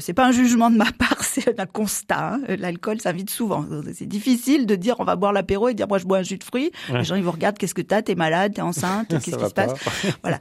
[0.00, 2.34] C'est pas un jugement de ma part, c'est un constat.
[2.34, 2.40] Hein.
[2.58, 3.64] L'alcool s'invite souvent.
[3.94, 6.38] C'est difficile de dire on va boire l'apéro et dire moi je bois un jus
[6.38, 6.72] de fruits.
[6.92, 8.02] Les gens ils vous regardent, qu'est-ce que t'as?
[8.02, 9.72] T'es malade T'es enceinte Qu'est-ce qui se passe?
[10.22, 10.38] Voilà,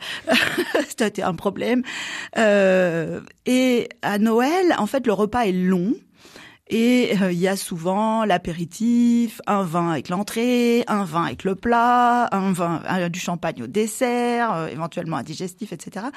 [0.89, 1.83] c'était un problème.
[2.37, 5.93] Euh, et à Noël, en fait, le repas est long.
[6.69, 11.55] Et euh, il y a souvent l'apéritif, un vin avec l'entrée, un vin avec le
[11.55, 16.07] plat, un vin, du champagne au dessert, euh, éventuellement un digestif, etc.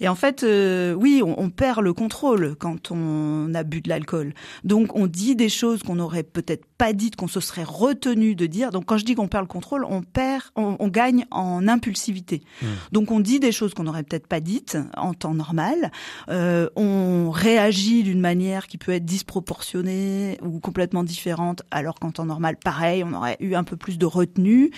[0.00, 3.88] Et en fait, euh, oui, on, on, perd le contrôle quand on a bu de
[3.88, 4.34] l'alcool.
[4.64, 8.46] Donc on dit des choses qu'on n'aurait peut-être pas dites, qu'on se serait retenu de
[8.46, 8.70] dire.
[8.70, 12.42] Donc quand je dis qu'on perd le contrôle, on perd, on, on gagne en impulsivité.
[12.60, 12.66] Mmh.
[12.92, 15.90] Donc on dit des choses qu'on n'aurait peut-être pas dites en temps normal.
[16.28, 19.85] on réagit d'une manière qui peut être disproportionnée
[20.42, 24.06] ou complètement différente, alors qu'en temps normal, pareil, on aurait eu un peu plus de
[24.06, 24.70] retenue.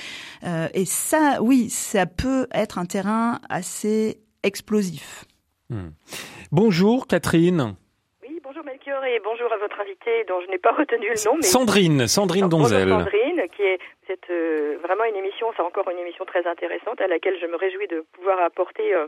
[0.44, 5.24] Euh, et ça, oui, ça peut être un terrain assez explosif.
[5.70, 5.90] Hmm.
[6.52, 7.74] Bonjour Catherine.
[8.22, 11.36] Oui, bonjour Melchior et bonjour à votre invité dont je n'ai pas retenu le nom.
[11.36, 11.42] Mais...
[11.42, 12.88] Sandrine, Sandrine Donzel.
[12.88, 13.78] Sandrine, qui est
[14.08, 17.56] c'est euh, vraiment une émission, c'est encore une émission très intéressante à laquelle je me
[17.56, 19.06] réjouis de pouvoir apporter euh,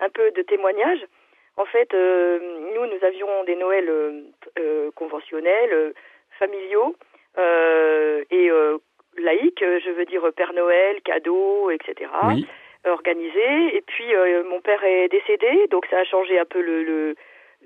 [0.00, 1.04] un peu de témoignages.
[1.56, 2.38] En fait, euh,
[2.74, 4.24] nous, nous avions des Noëls
[4.94, 5.94] conventionnels,
[6.38, 6.96] familiaux
[7.38, 8.50] et
[9.18, 12.10] laïques, je veux dire Père Noël, cadeaux, etc.
[12.28, 12.46] Oui
[12.88, 13.76] organisé.
[13.76, 14.04] Et puis
[14.48, 16.84] mon père est décédé, donc ça a changé un peu le,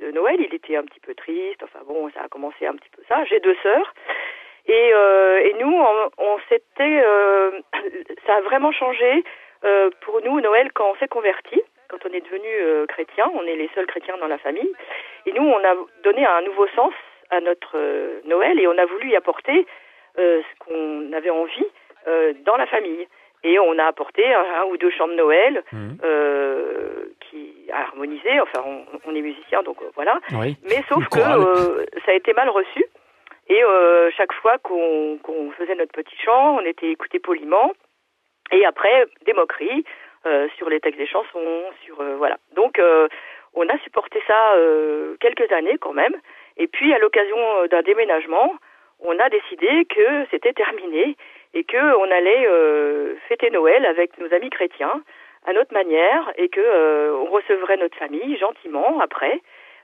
[0.00, 0.36] le, Noël.
[0.40, 1.62] Il était un petit peu triste.
[1.62, 3.22] Enfin bon, ça a commencé un petit peu ça.
[3.26, 3.92] J'ai deux sœurs.
[4.66, 7.50] Et, euh, et nous, on, on s'était, euh,
[8.26, 9.24] ça a vraiment changé
[9.64, 11.60] euh, pour nous Noël quand on s'est converti,
[11.90, 13.30] quand on est devenu euh, chrétien.
[13.34, 14.72] On est les seuls chrétiens dans la famille.
[15.26, 16.94] Et nous, on a donné un nouveau sens
[17.30, 19.66] à notre euh, Noël et on a voulu y apporter
[20.16, 21.66] ce qu'on avait envie
[22.44, 23.06] dans la famille.
[23.42, 25.88] Et on a apporté un, ou deux chants de Noël mmh.
[26.04, 28.38] euh, qui a harmonisé.
[28.40, 30.18] Enfin, on, on est musicien, donc voilà.
[30.32, 30.56] Oui.
[30.64, 32.84] Mais sauf que euh, ça a été mal reçu.
[33.48, 35.18] Et euh, chaque fois qu'on
[35.56, 37.72] faisait notre petit chant, on était écouté poliment.
[38.52, 39.84] Et après, des moqueries euh,
[40.56, 42.38] sur les textes des chansons, sur euh, voilà.
[42.54, 43.08] Donc, euh,
[43.54, 46.14] on a supporté ça euh, quelques années quand même.
[46.56, 47.36] Et puis, à l'occasion
[47.70, 48.52] d'un déménagement,
[49.00, 51.16] on a décidé que c'était terminé
[51.54, 52.46] et que on allait
[53.28, 55.02] fêter Noël avec nos amis chrétiens
[55.46, 59.40] à notre manière et que on recevrait notre famille gentiment après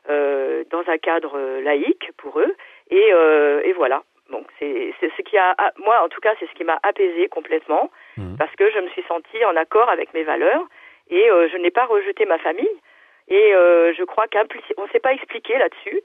[0.07, 2.55] dans un cadre laïque pour eux
[2.93, 4.03] euh, et voilà.
[4.31, 7.91] Bon, c'est ce qui a, moi en tout cas, c'est ce qui m'a apaisé complètement,
[8.17, 8.37] mmh.
[8.39, 10.65] parce que je me suis sentie en accord avec mes valeurs
[11.11, 12.81] et euh, je n'ai pas rejeté ma famille.
[13.29, 16.01] Et euh, je crois qu'on ne s'est pas expliqué là-dessus,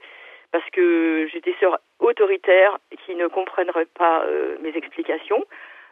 [0.50, 5.44] parce que j'ai des sœurs autoritaires qui ne comprennent pas euh, mes explications.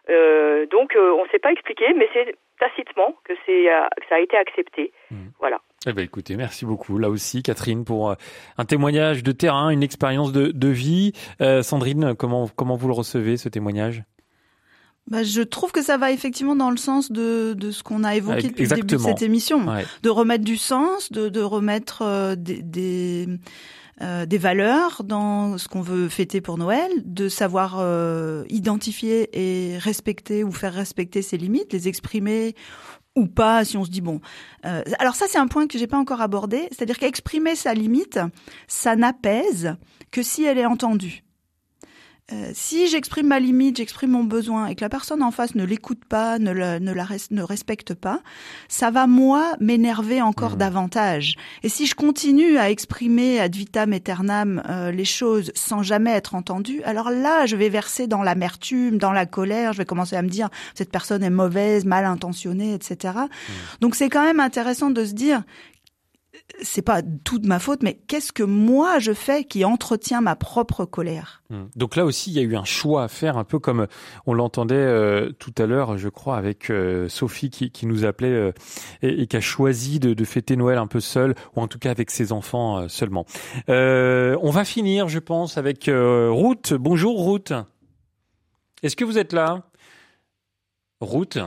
[0.09, 4.20] Euh, donc on ne s'est pas expliqué, mais c'est tacitement que, c'est, que ça a
[4.20, 4.93] été accepté.
[5.11, 5.28] Mmh.
[5.39, 5.61] Voilà.
[5.87, 8.14] Eh ben écoutez, merci beaucoup là aussi Catherine pour euh,
[8.59, 11.12] un témoignage de terrain, une expérience de, de vie.
[11.41, 14.05] Euh, Sandrine, comment comment vous le recevez ce témoignage?
[15.11, 18.14] Bah, je trouve que ça va effectivement dans le sens de, de ce qu'on a
[18.14, 18.83] évoqué depuis Exactement.
[18.83, 19.85] le début de cette émission, ouais.
[20.03, 23.26] de remettre du sens, de, de remettre euh, des, des,
[24.03, 29.78] euh, des, valeurs dans ce qu'on veut fêter pour Noël, de savoir euh, identifier et
[29.78, 32.55] respecter ou faire respecter ses limites, les exprimer
[33.16, 34.20] ou pas si on se dit bon.
[34.64, 38.18] Euh, alors ça c'est un point que j'ai pas encore abordé, c'est-à-dire qu'exprimer sa limite,
[38.68, 39.76] ça n'apaise
[40.11, 41.22] que si elle est entendue.
[42.33, 45.64] Euh, si j'exprime ma limite, j'exprime mon besoin et que la personne en face ne
[45.64, 48.20] l'écoute pas, ne, la, ne, la res, ne respecte pas,
[48.68, 50.59] ça va moi m'énerver encore mmh.
[50.59, 51.35] davantage.
[51.62, 56.35] Et si je continue à exprimer ad vitam aeternam euh, les choses sans jamais être
[56.35, 60.22] entendue, alors là je vais verser dans l'amertume, dans la colère, je vais commencer à
[60.22, 63.14] me dire cette personne est mauvaise, mal intentionnée, etc.
[63.16, 63.53] Mmh.
[63.81, 65.43] Donc c'est quand même intéressant de se dire
[66.62, 70.36] c'est pas tout de ma faute, mais qu'est-ce que moi je fais qui entretient ma
[70.36, 71.42] propre colère?
[71.51, 71.64] Mmh.
[71.76, 73.86] Donc là aussi, il y a eu un choix à faire, un peu comme
[74.26, 78.53] on l'entendait euh, tout à l'heure, je crois, avec euh, Sophie qui, nous appelait euh,
[79.03, 81.90] et, qui a choisi de, de, fêter Noël un peu seule, ou en tout cas
[81.90, 83.26] avec ses enfants euh, seulement.
[83.68, 86.74] Euh, on va finir, je pense, avec Ruth.
[86.74, 87.53] Bonjour Ruth.
[88.82, 89.62] Est-ce que vous êtes là?
[91.01, 91.38] Ruth?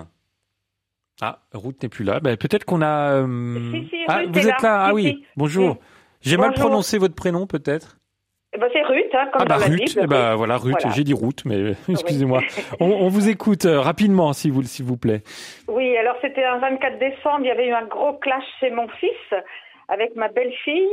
[1.22, 2.20] Ah, Ruth n'est plus là.
[2.20, 3.22] Ben, peut-être qu'on a.
[3.22, 3.72] Euh...
[3.72, 4.70] Si, si, ah, vous êtes là.
[4.70, 4.86] là.
[4.88, 5.26] Ah oui.
[5.38, 5.78] Bonjour.
[6.22, 7.98] J'ai mal prononcé votre prénom, peut-être.
[8.56, 9.86] Eh ben, c'est Ruth, hein, comme ah bah, dans Ruth.
[9.86, 10.02] Bible.
[10.04, 10.76] Eh ben, voilà, Ruth.
[10.80, 10.96] Voilà.
[10.96, 12.42] J'ai dit Ruth, mais excusez-moi.
[12.80, 15.22] on, on, vous écoute euh, rapidement, s'il vous, s'il vous plaît.
[15.68, 17.42] Oui, alors c'était un 24 décembre.
[17.42, 19.40] Il y avait eu un gros clash chez mon fils
[19.90, 20.88] avec ma belle-fille.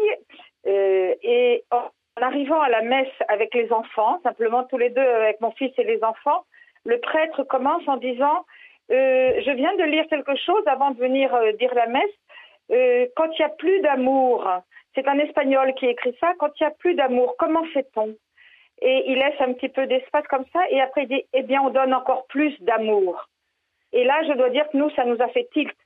[0.67, 1.91] Euh, et en
[2.23, 5.85] arrivant à la messe avec les enfants, simplement tous les deux avec mon fils et
[5.85, 6.45] les enfants,
[6.85, 8.60] le prêtre commence en disant euh,
[8.91, 12.11] je viens de lire quelque chose avant de venir euh, dire la messe.
[12.71, 14.49] Euh, quand il n'y a plus d'amour,
[14.95, 18.15] c'est un espagnol qui écrit ça, quand il n'y a plus d'amour, comment fait-on?
[18.83, 21.63] Et il laisse un petit peu d'espace comme ça, et après il dit, eh bien,
[21.63, 23.29] on donne encore plus d'amour.
[23.93, 25.77] Et là, je dois dire que nous, ça nous a fait tilt.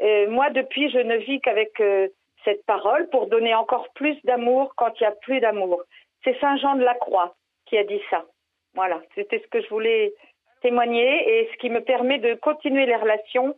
[0.00, 2.08] Euh, moi, depuis, je ne vis qu'avec euh,
[2.44, 5.82] cette parole pour donner encore plus d'amour quand il n'y a plus d'amour.
[6.22, 7.34] C'est Saint Jean de la Croix
[7.66, 8.24] qui a dit ça.
[8.74, 10.12] Voilà, c'était ce que je voulais
[10.62, 13.54] témoigner et ce qui me permet de continuer les relations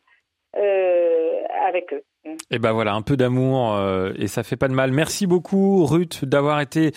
[0.56, 2.02] euh, avec eux.
[2.50, 4.92] Et ben voilà, un peu d'amour euh, et ça fait pas de mal.
[4.92, 6.92] Merci beaucoup Ruth d'avoir été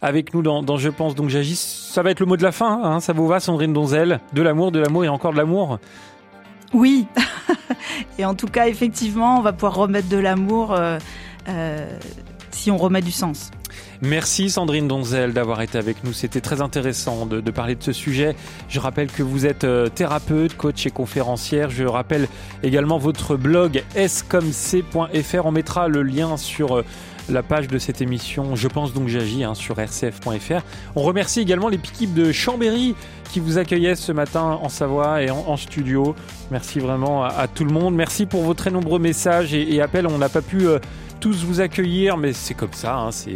[0.00, 1.58] avec nous dans, dans, Je pense donc j'agis.
[1.58, 4.20] Ça va être le mot de la fin, hein, ça vous va Sandrine Donzel?
[4.32, 5.78] De l'amour, de l'amour et encore de l'amour?
[6.74, 7.06] Oui.
[8.18, 10.72] et en tout cas, effectivement, on va pouvoir remettre de l'amour.
[10.72, 10.98] Euh,
[11.48, 11.98] euh
[12.54, 13.50] si on remet du sens.
[14.00, 16.12] Merci Sandrine Donzel d'avoir été avec nous.
[16.12, 18.34] C'était très intéressant de, parler de ce sujet.
[18.68, 21.70] Je rappelle que vous êtes euh, thérapeute, coach et conférencière.
[21.70, 22.28] Je rappelle
[22.62, 25.46] également votre blog scomc.fr.
[25.46, 26.84] On mettra le lien sur euh,
[27.28, 30.62] la page de cette émission Je pense donc j'agis hein, sur rcf.fr.
[30.96, 32.94] On remercie également l'équipe de Chambéry
[33.30, 36.14] qui vous accueillait ce matin en Savoie et en, studio.
[36.50, 37.94] Merci vraiment à, tout le monde.
[37.94, 40.06] Merci pour vos très nombreux messages et, appels.
[40.06, 40.78] On n'a pas pu euh,
[41.22, 42.96] tous vous accueillir, mais c'est comme ça.
[42.96, 43.34] Hein, c'est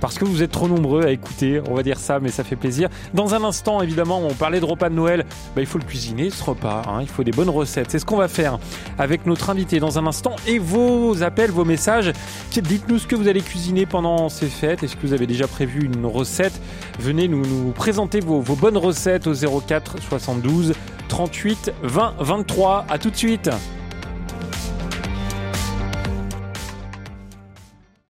[0.00, 2.54] parce que vous êtes trop nombreux à écouter, on va dire ça, mais ça fait
[2.54, 2.88] plaisir.
[3.12, 5.26] Dans un instant, évidemment, on parlait de repas de Noël.
[5.56, 6.82] Bah, il faut le cuisiner, ce repas.
[6.86, 6.98] Hein.
[7.02, 7.90] il faut des bonnes recettes.
[7.90, 8.60] C'est ce qu'on va faire
[8.96, 12.12] avec notre invité dans un instant et vos appels, vos messages.
[12.52, 14.84] Dites-nous ce que vous allez cuisiner pendant ces fêtes.
[14.84, 16.60] Est-ce que vous avez déjà prévu une recette?
[17.00, 20.74] Venez nous, nous présenter vos, vos bonnes recettes au 04 72
[21.08, 22.86] 38 20 23.
[22.88, 23.50] À tout de suite.